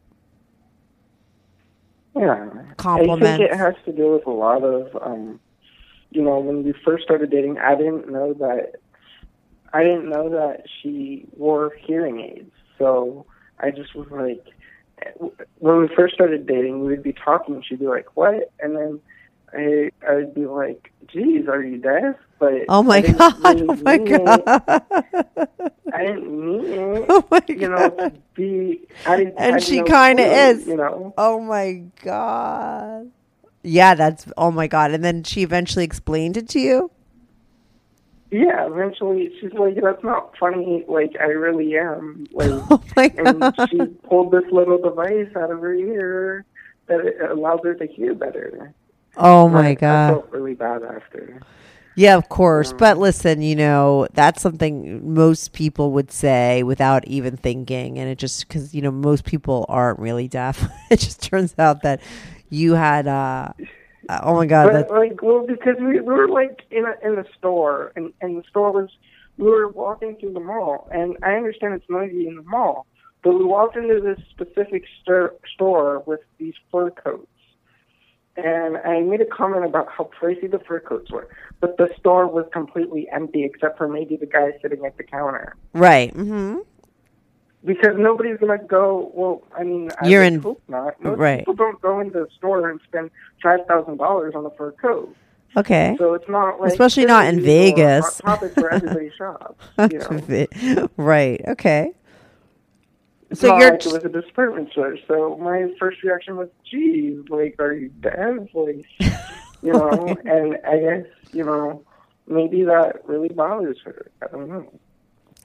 [2.15, 2.49] Yeah.
[3.01, 3.05] I
[3.37, 5.39] think it has to do with a lot of, um,
[6.11, 8.75] you know, when we first started dating, I didn't know that,
[9.73, 12.51] I didn't know that she wore hearing aids.
[12.77, 13.25] So
[13.59, 14.45] I just was like,
[15.57, 18.49] when we first started dating, we would be talking, and she'd be like, what?
[18.61, 19.01] And then
[19.53, 22.15] I, I'd be like, geez, are you deaf?
[22.39, 24.45] But oh my god really oh my mean it.
[24.45, 24.61] god
[25.93, 27.05] I didn't mean it.
[27.09, 27.97] Oh my you know, God.
[27.97, 31.83] to be, I didn't, and didn't she know kind of is You know, oh my
[32.03, 33.11] god
[33.63, 36.91] yeah that's oh my god and then she eventually explained it to you
[38.31, 40.83] Yeah, eventually she's like, "That's not funny.
[40.87, 43.77] Like I really am." Like, oh my and she
[44.09, 46.45] pulled this little device out of her ear
[46.87, 48.73] that it allows her to hear better.
[49.17, 51.41] Oh my I god felt really bad after.
[51.97, 52.73] Yeah, of course.
[52.73, 57.97] But listen, you know, that's something most people would say without even thinking.
[57.97, 60.69] And it just, because, you know, most people aren't really deaf.
[60.91, 62.01] it just turns out that
[62.49, 63.53] you had, uh,
[64.09, 67.15] uh, oh my God, But like, well, because we, we were like in a in
[67.15, 68.89] the store, and and the store was
[69.37, 72.85] we were walking through the mall, and I understand it's noisy in the mall,
[73.23, 77.27] but we walked into this specific stor- store with these fur coats.
[78.37, 81.27] And I made a comment about how pricey the fur coats were,
[81.61, 85.55] but the store was completely empty except for maybe the guy sitting at the counter.
[85.73, 86.11] right.
[86.13, 86.57] hmm
[87.63, 89.09] Because nobody's gonna go.
[89.13, 91.01] Well, I mean, I You're in- hope not.
[91.01, 91.39] Most right.
[91.39, 93.09] people don't go into the store and spend
[93.41, 95.15] five thousand dollars on a fur coat.
[95.57, 95.95] Okay.
[95.97, 98.17] So it's not like Especially not in Vegas.
[98.17, 99.63] Topic where everybody shops.
[99.89, 99.99] You
[100.75, 101.39] know, right.
[101.47, 101.93] Okay.
[103.35, 104.97] So not you're like it was a department store.
[105.07, 108.85] So my first reaction was, "Geez, like, are you deaf?" Like,
[109.61, 111.83] you know, and I guess you know
[112.27, 114.11] maybe that really bothers her.
[114.21, 114.71] I don't know.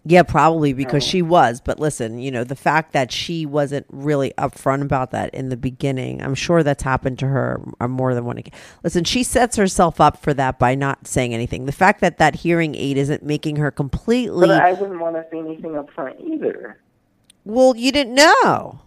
[0.05, 1.61] Yeah, probably because she was.
[1.61, 5.59] But listen, you know, the fact that she wasn't really upfront about that in the
[5.59, 8.59] beginning, I'm sure that's happened to her more than one occasion.
[8.83, 11.67] Listen, she sets herself up for that by not saying anything.
[11.67, 14.49] The fact that that hearing aid isn't making her completely.
[14.49, 16.79] But I wouldn't want to say anything upfront either.
[17.53, 18.81] Well, you didn't know.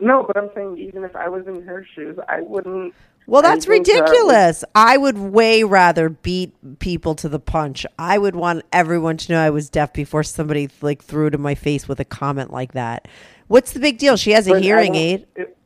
[0.00, 2.94] No, but I'm saying even if I was in her shoes, I wouldn't.
[3.26, 4.64] Well, that's ridiculous.
[4.74, 7.86] I would way rather beat people to the punch.
[7.96, 11.40] I would want everyone to know I was deaf before somebody like threw it in
[11.40, 13.06] my face with a comment like that.
[13.46, 14.16] What's the big deal?
[14.16, 15.26] She has a But hearing aid.
[15.36, 15.56] it-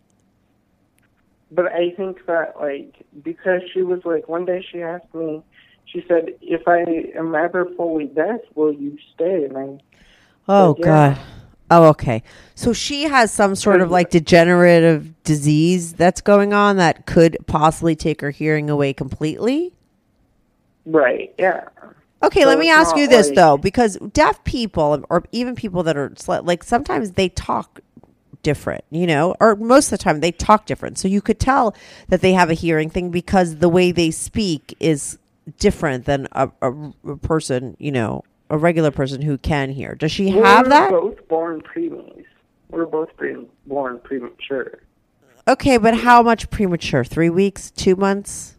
[1.51, 5.43] but I think that like because she was like one day she asked me,
[5.87, 6.81] she said, "If I
[7.17, 9.79] am ever fully deaf, will you stay?" And I
[10.49, 10.85] Oh yeah.
[11.15, 11.19] God.
[11.71, 12.23] Oh, okay.
[12.55, 17.97] So she has some sort of like degenerative disease that's going on that could possibly
[17.97, 19.73] take her hearing away completely.
[20.85, 21.65] right, yeah.
[22.23, 25.83] Okay, So let me ask you this like- though, because deaf people or even people
[25.83, 26.13] that are
[26.43, 27.81] like sometimes they talk
[28.43, 30.99] different, you know, or most of the time they talk different.
[30.99, 31.75] So you could tell
[32.09, 35.19] that they have a hearing thing because the way they speak is
[35.59, 36.73] different than a, a,
[37.07, 39.95] a person, you know, a regular person who can hear.
[39.95, 40.91] Does she we have were that?
[40.91, 42.25] both born preemies.
[42.71, 43.11] We're both
[43.67, 44.81] born premature.
[45.49, 47.05] Okay, but how much premature?
[47.05, 47.71] Three weeks?
[47.71, 48.57] Two months?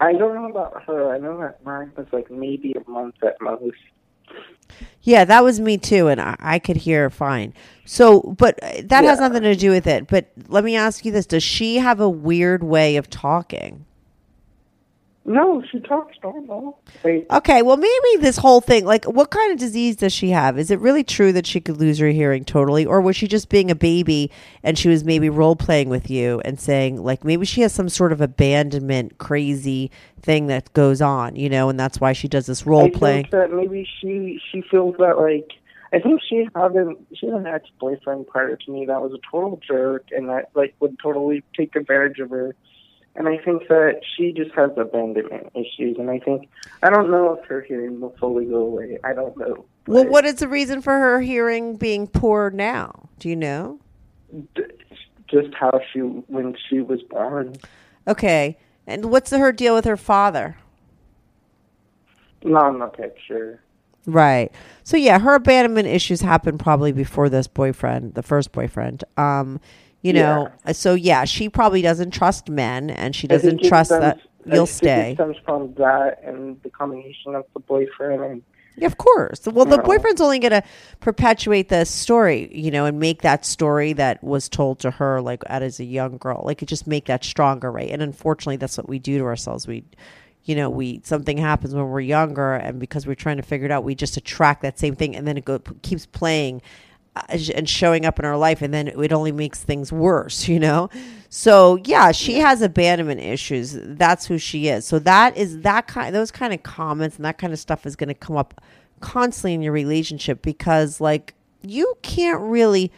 [0.00, 1.14] I don't know about her.
[1.14, 3.76] I know that mine was like maybe a month at most.
[5.02, 7.54] Yeah, that was me too, and I, I could hear fine.
[7.84, 10.08] So, but uh, that has nothing to do with it.
[10.08, 13.84] But let me ask you this: Does she have a weird way of talking?
[15.24, 16.80] No, she talks normal.
[17.04, 20.58] Okay, well, maybe this whole thing, like, what kind of disease does she have?
[20.58, 22.84] Is it really true that she could lose her hearing totally?
[22.84, 24.32] Or was she just being a baby
[24.64, 27.88] and she was maybe role playing with you and saying, like, maybe she has some
[27.88, 29.92] sort of abandonment crazy
[30.22, 33.28] thing that goes on, you know, and that's why she does this role I playing?
[33.30, 35.50] that maybe she she feels that like
[35.92, 39.12] I think she had an she had an ex boyfriend prior to me that was
[39.12, 42.54] a total jerk and that like would totally take advantage of her.
[43.14, 46.48] And I think that she just has abandonment issues and I think
[46.82, 48.98] I don't know if her hearing will fully go away.
[49.04, 49.64] I don't know.
[49.86, 53.08] Well, what is the reason for her hearing being poor now?
[53.18, 53.80] Do you know?
[54.54, 54.62] d-
[55.28, 57.56] just how she when she was born.
[58.06, 58.58] Okay.
[58.86, 60.56] And what's her deal with her father?
[62.44, 62.96] No, I'm not
[63.26, 63.60] sure.
[64.04, 64.50] Right.
[64.82, 69.04] So yeah, her abandonment issues happened probably before this boyfriend, the first boyfriend.
[69.16, 69.60] Um,
[70.02, 74.28] you know, so yeah, she probably doesn't trust men and she doesn't trust that stems-
[74.50, 75.10] I you'll stay.
[75.12, 78.42] It stems from that and the combination of the boyfriend and
[78.76, 79.46] Yeah, of course.
[79.46, 80.62] Well, the boyfriend's only going to
[81.00, 85.42] perpetuate the story, you know, and make that story that was told to her, like,
[85.46, 87.90] as a young girl, like, it just make that stronger, right?
[87.90, 89.66] And unfortunately, that's what we do to ourselves.
[89.68, 89.84] We,
[90.44, 93.70] you know, we something happens when we're younger, and because we're trying to figure it
[93.70, 96.62] out, we just attract that same thing, and then it go, keeps playing uh,
[97.14, 100.58] Uh, and showing up in our life, and then it only makes things worse, you
[100.58, 100.88] know.
[101.28, 103.76] So yeah, she has abandonment issues.
[103.78, 104.86] That's who she is.
[104.86, 106.14] So that is that kind.
[106.14, 108.62] Those kind of comments and that kind of stuff is going to come up
[109.00, 112.90] constantly in your relationship because, like, you can't really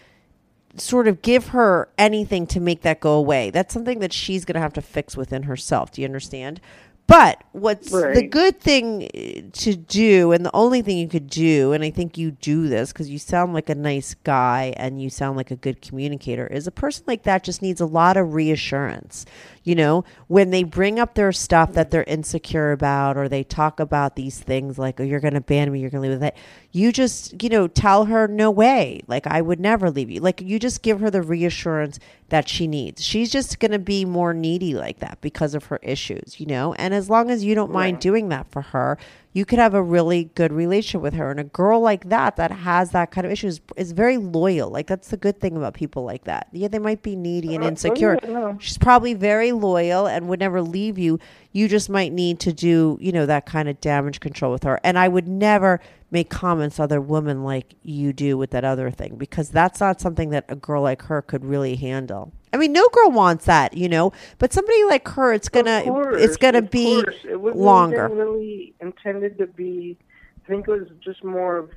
[0.77, 3.51] sort of give her anything to make that go away.
[3.51, 5.93] That's something that she's going to have to fix within herself.
[5.93, 6.61] Do you understand?
[7.07, 11.72] But what's the good thing uh, to do, and the only thing you could do,
[11.72, 15.11] and I think you do this because you sound like a nice guy and you
[15.11, 18.32] sound like a good communicator, is a person like that just needs a lot of
[18.32, 19.26] reassurance.
[19.65, 23.81] You know, when they bring up their stuff that they're insecure about, or they talk
[23.81, 26.21] about these things like, oh, you're going to ban me, you're going to leave with
[26.21, 26.37] that,
[26.71, 29.01] you just, you know, tell her, no way.
[29.07, 30.21] Like, I would never leave you.
[30.21, 31.99] Like, you just give her the reassurance
[32.29, 33.03] that she needs.
[33.03, 36.75] She's just going to be more needy like that because of her issues, you know?
[36.75, 38.99] And as long as you don't mind doing that for her,
[39.35, 41.30] you could have a really good relationship with her.
[41.30, 44.70] And a girl like that, that has that kind of issues, is very loyal.
[44.70, 46.47] Like, that's the good thing about people like that.
[46.53, 48.57] Yeah, they might be needy and Uh, oh, insecure.
[48.61, 51.18] She's probably very loyal and would never leave you.
[51.55, 54.78] You just might need to do, you know, that kind of damage control with her.
[54.84, 55.80] And I would never
[56.11, 60.30] make comments other women like you do with that other thing because that's not something
[60.30, 62.32] that a girl like her could really handle.
[62.52, 66.22] I mean, no girl wants that, you know, but somebody like her, it's gonna, course,
[66.22, 67.02] it's gonna be.
[67.24, 68.09] It longer.
[68.09, 69.96] really intended to be.
[70.44, 71.70] I think it was just more of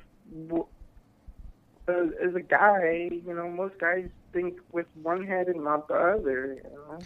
[1.88, 3.08] as, uh, as a guy.
[3.10, 6.54] You know, most guys think with one head and not the other.
[6.54, 6.98] You know.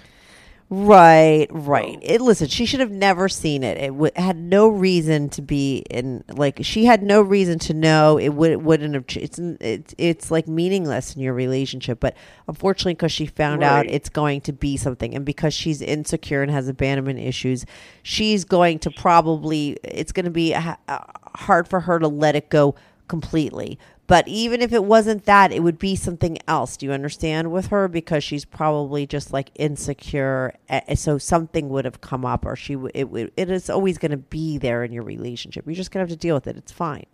[0.75, 1.99] Right, right.
[2.01, 3.77] It listen, she should have never seen it.
[3.77, 8.17] It w- had no reason to be in like she had no reason to know
[8.17, 12.17] it would it wouldn't have it's it's it's like meaningless in your relationship, but
[12.49, 16.51] unfortunately cuz she found out it's going to be something and because she's insecure and
[16.51, 17.67] has abandonment issues,
[18.03, 21.01] she's going to probably it's going to be ha- uh,
[21.35, 22.75] hard for her to let it go
[23.09, 23.79] completely.
[24.09, 26.77] But even if it wasn't that, it would be something else.
[26.77, 27.89] Do you understand with her?
[27.89, 30.55] Because she's probably just like insecure.
[30.97, 34.11] So something would have come up, or she w- it would- it is always going
[34.11, 35.65] to be there in your relationship.
[35.67, 36.57] You're just going to have to deal with it.
[36.57, 37.07] It's fine.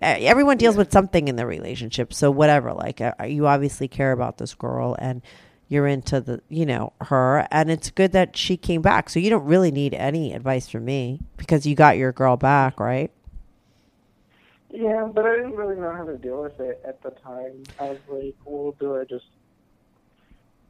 [0.00, 2.14] Everyone deals with something in their relationship.
[2.14, 2.72] So whatever.
[2.72, 5.22] Like uh, you obviously care about this girl and
[5.68, 9.30] you're into the you know her and it's good that she came back so you
[9.30, 13.10] don't really need any advice from me because you got your girl back right
[14.72, 17.62] Yeah, but I didn't really know how to deal with it at the time.
[17.78, 19.26] I was like, well, do I just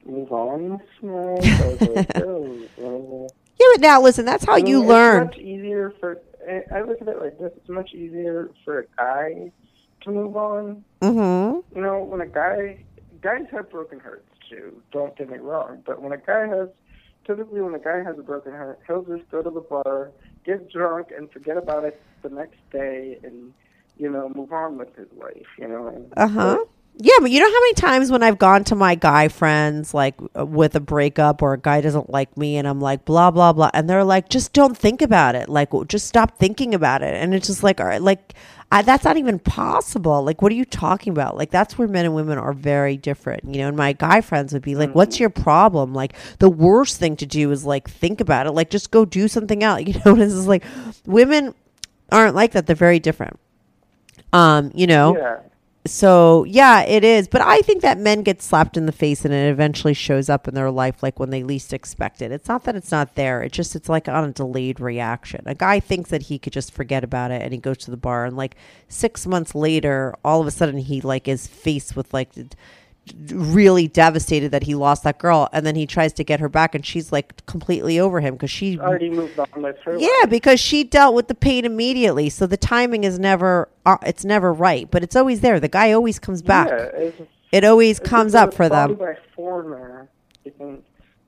[0.04, 0.80] move on?
[1.00, 4.80] Know, I was like, oh, well, yeah but now listen that's how I mean, you
[4.80, 6.20] it's learn much easier for.
[6.48, 9.52] I- I look at it like this: it's much easier for a guy
[10.02, 10.84] to move on.
[11.00, 12.82] mm-hmm You know, when a guy,
[13.20, 14.82] guys have broken hearts too.
[14.90, 16.68] Don't get me wrong, but when a guy has,
[17.24, 20.10] typically when a guy has a broken heart, he'll just go to the bar,
[20.44, 23.52] get drunk, and forget about it the next day, and
[23.96, 25.46] you know, move on with his life.
[25.58, 26.06] You know.
[26.16, 26.64] Uh-huh.
[26.98, 30.14] Yeah, but you know how many times when I've gone to my guy friends like
[30.38, 33.54] uh, with a breakup or a guy doesn't like me and I'm like blah blah
[33.54, 35.48] blah and they're like just don't think about it.
[35.48, 37.14] Like just stop thinking about it.
[37.14, 38.34] And it's just like all right, like
[38.70, 40.22] I, that's not even possible.
[40.22, 41.36] Like what are you talking about?
[41.36, 43.44] Like that's where men and women are very different.
[43.44, 46.98] You know, and my guy friends would be like, "What's your problem?" Like the worst
[46.98, 48.52] thing to do is like think about it.
[48.52, 49.82] Like just go do something else.
[49.86, 50.64] You know, and it's just like
[51.06, 51.54] women
[52.10, 52.66] aren't like that.
[52.66, 53.38] They're very different.
[54.32, 55.38] Um, you know, Yeah.
[55.86, 57.28] so yeah, it is.
[57.28, 60.48] But I think that men get slapped in the face and it eventually shows up
[60.48, 62.32] in their life like when they least expect it.
[62.32, 63.42] It's not that it's not there.
[63.42, 65.42] It's just it's like on a delayed reaction.
[65.46, 67.96] A guy thinks that he could just forget about it and he goes to the
[67.96, 68.56] bar and like
[68.88, 72.30] six months later, all of a sudden he like is faced with like
[73.32, 76.74] really devastated that he lost that girl and then he tries to get her back
[76.74, 79.98] and she's like completely over him because she Already moved on with her.
[79.98, 80.30] yeah, life.
[80.30, 82.28] because she dealt with the pain immediately.
[82.28, 85.58] So the timing is never uh, it's never right, but it's always there.
[85.58, 86.68] The guy always comes back.
[86.68, 87.10] Yeah,
[87.50, 88.94] It always comes up for them.
[88.94, 90.08] by Foreigner.
[90.46, 90.50] I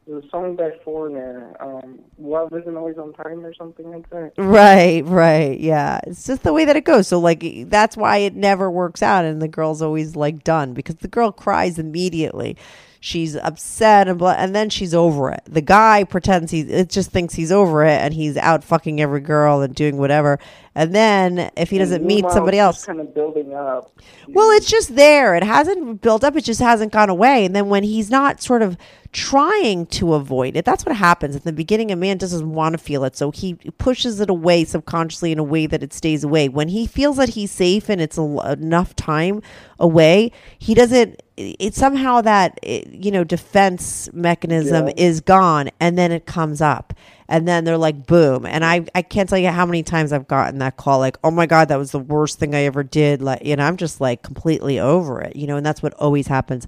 [0.05, 1.57] think it was a song by Foreigner.
[1.61, 4.33] Um, Love isn't always on time or something like that.
[4.37, 5.59] Right, right.
[5.59, 6.01] Yeah.
[6.05, 7.09] It's just the way that it goes.
[7.09, 10.97] So like that's why it never works out and the girl's always like done because
[10.97, 12.57] the girl cries immediately.
[13.01, 15.43] She's upset and blah, and then she's over it.
[15.45, 19.21] The guy pretends he it just thinks he's over it and he's out fucking every
[19.21, 20.39] girl and doing whatever.
[20.75, 23.93] And then if he doesn't meet somebody else, kind of building up.
[24.27, 25.37] Well, it's just there.
[25.37, 26.35] It hasn't built up.
[26.35, 27.45] It just hasn't gone away.
[27.45, 28.79] And then when he's not sort of
[29.15, 31.35] trying to avoid it, that's what happens.
[31.37, 33.17] At the beginning, a man doesn't want to feel it.
[33.17, 36.49] So he pushes it away subconsciously in a way that it stays away.
[36.49, 38.23] When he feels that he's safe and it's a,
[38.59, 39.41] enough time
[39.79, 41.23] away, he doesn't.
[41.37, 44.95] It's somehow that, eh, you know, defense mechanism Yeah.
[44.97, 46.93] is gone and then it comes up
[47.29, 50.29] and then they're like boom and i i can't tell you how many times i've
[50.29, 53.23] gotten that call like oh my god that was the worst thing i ever did
[53.23, 56.27] like you know i'm just like completely over it you know and that's what always
[56.27, 56.67] happens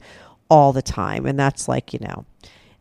[0.49, 2.25] all the time and that's like you know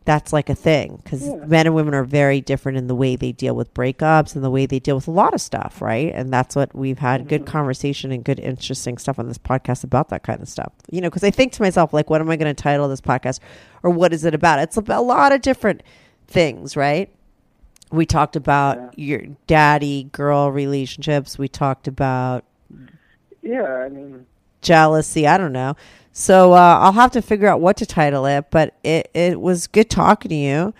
[0.06, 3.32] that's like a thing because men and women are very different in the way they
[3.32, 6.12] deal with breakups and the way they deal with a lot of stuff right?
[6.14, 7.50] And that's what we've had good mm-hmm.
[7.50, 10.72] conversation and good interesting stuff on this podcast about that kind of stuff.
[10.90, 13.00] You know because i think to myself like what am i going to title this
[13.00, 13.40] podcast
[13.82, 14.60] or what is it about?
[14.60, 15.82] It's about a lot of different
[16.28, 17.12] things right?
[17.90, 21.38] We talked about your daddy girl relationships.
[21.38, 22.44] We talked about
[23.42, 23.84] yeah.
[23.84, 24.26] I mean,
[24.66, 25.76] jealousy i don't know
[26.18, 29.66] so uh, i'll have to figure out what to title it but it, it was
[29.66, 30.72] good talking to you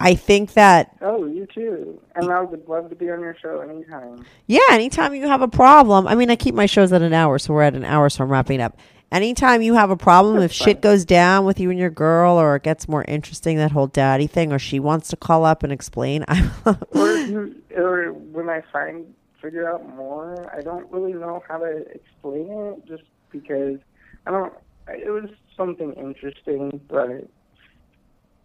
[0.00, 2.00] i think that oh, you too.
[2.14, 4.24] And I would love to be on your show anytime.
[4.46, 7.38] yeah anytime you have a problem i mean i keep my shows at an hour
[7.38, 8.78] so we're at an hour so i'm wrapping up
[9.12, 12.56] anytime you have a problem if shit goes down with you and your girl or
[12.56, 15.72] it gets more interesting that whole daddy thing or she wants to call up and
[15.72, 16.50] explain i'm
[16.92, 22.50] or or when I find figure out more, I don't really know how to explain
[22.50, 23.78] it, just because
[24.26, 24.52] I don't.
[24.88, 27.28] It was something interesting, but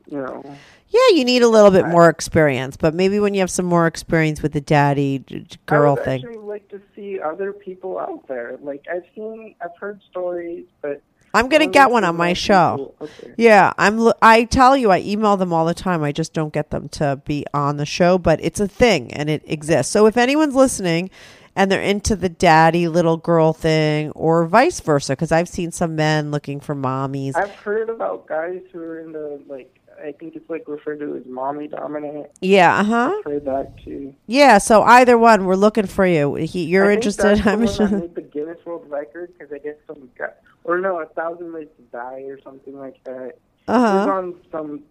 [0.07, 0.43] you know,
[0.89, 3.88] Yeah, you need a little bit more experience, but maybe when you have some more
[3.88, 5.23] experience with the daddy
[5.65, 6.25] girl I thing.
[6.25, 8.57] actually like to see other people out there.
[8.61, 11.01] Like I've seen, I've heard stories, but
[11.33, 12.93] I'm gonna get one on my show.
[13.01, 13.33] Okay.
[13.36, 14.11] Yeah, I'm.
[14.21, 16.01] I tell you, I email them all the time.
[16.01, 19.29] I just don't get them to be on the show, but it's a thing and
[19.29, 19.91] it exists.
[19.91, 21.09] So if anyone's listening
[21.55, 25.95] and they're into the daddy little girl thing, or vice versa, because I've seen some
[25.95, 27.35] men looking for mommies.
[27.35, 31.25] I've heard about guys who are into like I think it's like referred to as
[31.25, 32.27] mommy dominant.
[32.41, 33.21] Yeah, uh huh.
[33.23, 34.13] Heard that too.
[34.27, 34.57] Yeah.
[34.57, 36.35] So either one, we're looking for you.
[36.35, 37.45] He, you're interested.
[37.47, 37.87] I'm sure.
[37.87, 40.29] made the Guinness World Record because I guess some guy,
[40.63, 43.33] or no, a thousand ways to die or something like that.
[43.67, 44.11] Uh huh.
[44.11, 44.83] on some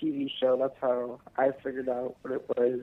[0.00, 0.56] TV show.
[0.56, 2.80] That's how I figured out what it was.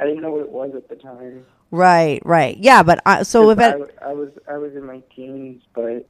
[0.00, 1.44] I didn't know what it was at the time.
[1.70, 2.20] Right.
[2.24, 2.56] Right.
[2.58, 2.82] Yeah.
[2.82, 6.08] But I, so if it, I, I was I was in my teens, but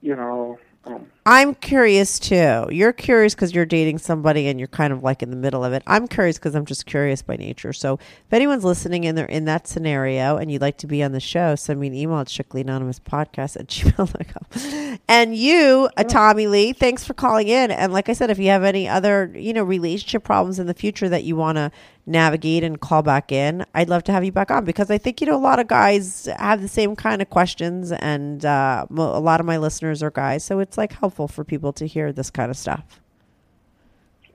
[0.00, 2.66] you know, um, I'm curious too.
[2.70, 5.74] You're curious because you're dating somebody and you're kind of like in the middle of
[5.74, 5.82] it.
[5.86, 7.74] I'm curious because I'm just curious by nature.
[7.74, 11.12] So if anyone's listening and they're in that scenario and you'd like to be on
[11.12, 14.98] the show, send me an email at strictly anonymous podcast at gmail.com.
[15.10, 17.70] And you, uh, Tommy Lee, thanks for calling in.
[17.70, 20.74] And like I said, if you have any other, you know, relationship problems in the
[20.74, 21.70] future that you want to
[22.08, 25.20] navigate and call back in, I'd love to have you back on because I think,
[25.20, 28.94] you know, a lot of guys have the same kind of questions and uh, a
[29.20, 30.44] lot of my listeners are guys.
[30.44, 33.00] So it's like helpful for people to hear this kind of stuff.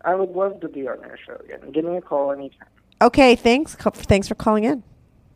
[0.06, 1.72] I would love to be on your show again.
[1.72, 2.68] Give me a call anytime.
[3.02, 3.76] Okay, thanks.
[3.76, 4.84] Thanks for calling in.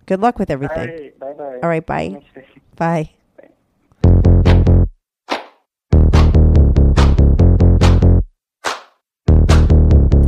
[0.05, 0.89] Good luck with everything.
[0.89, 1.59] right, bye bye.
[1.61, 2.21] All right, bye.
[2.75, 3.11] Bye.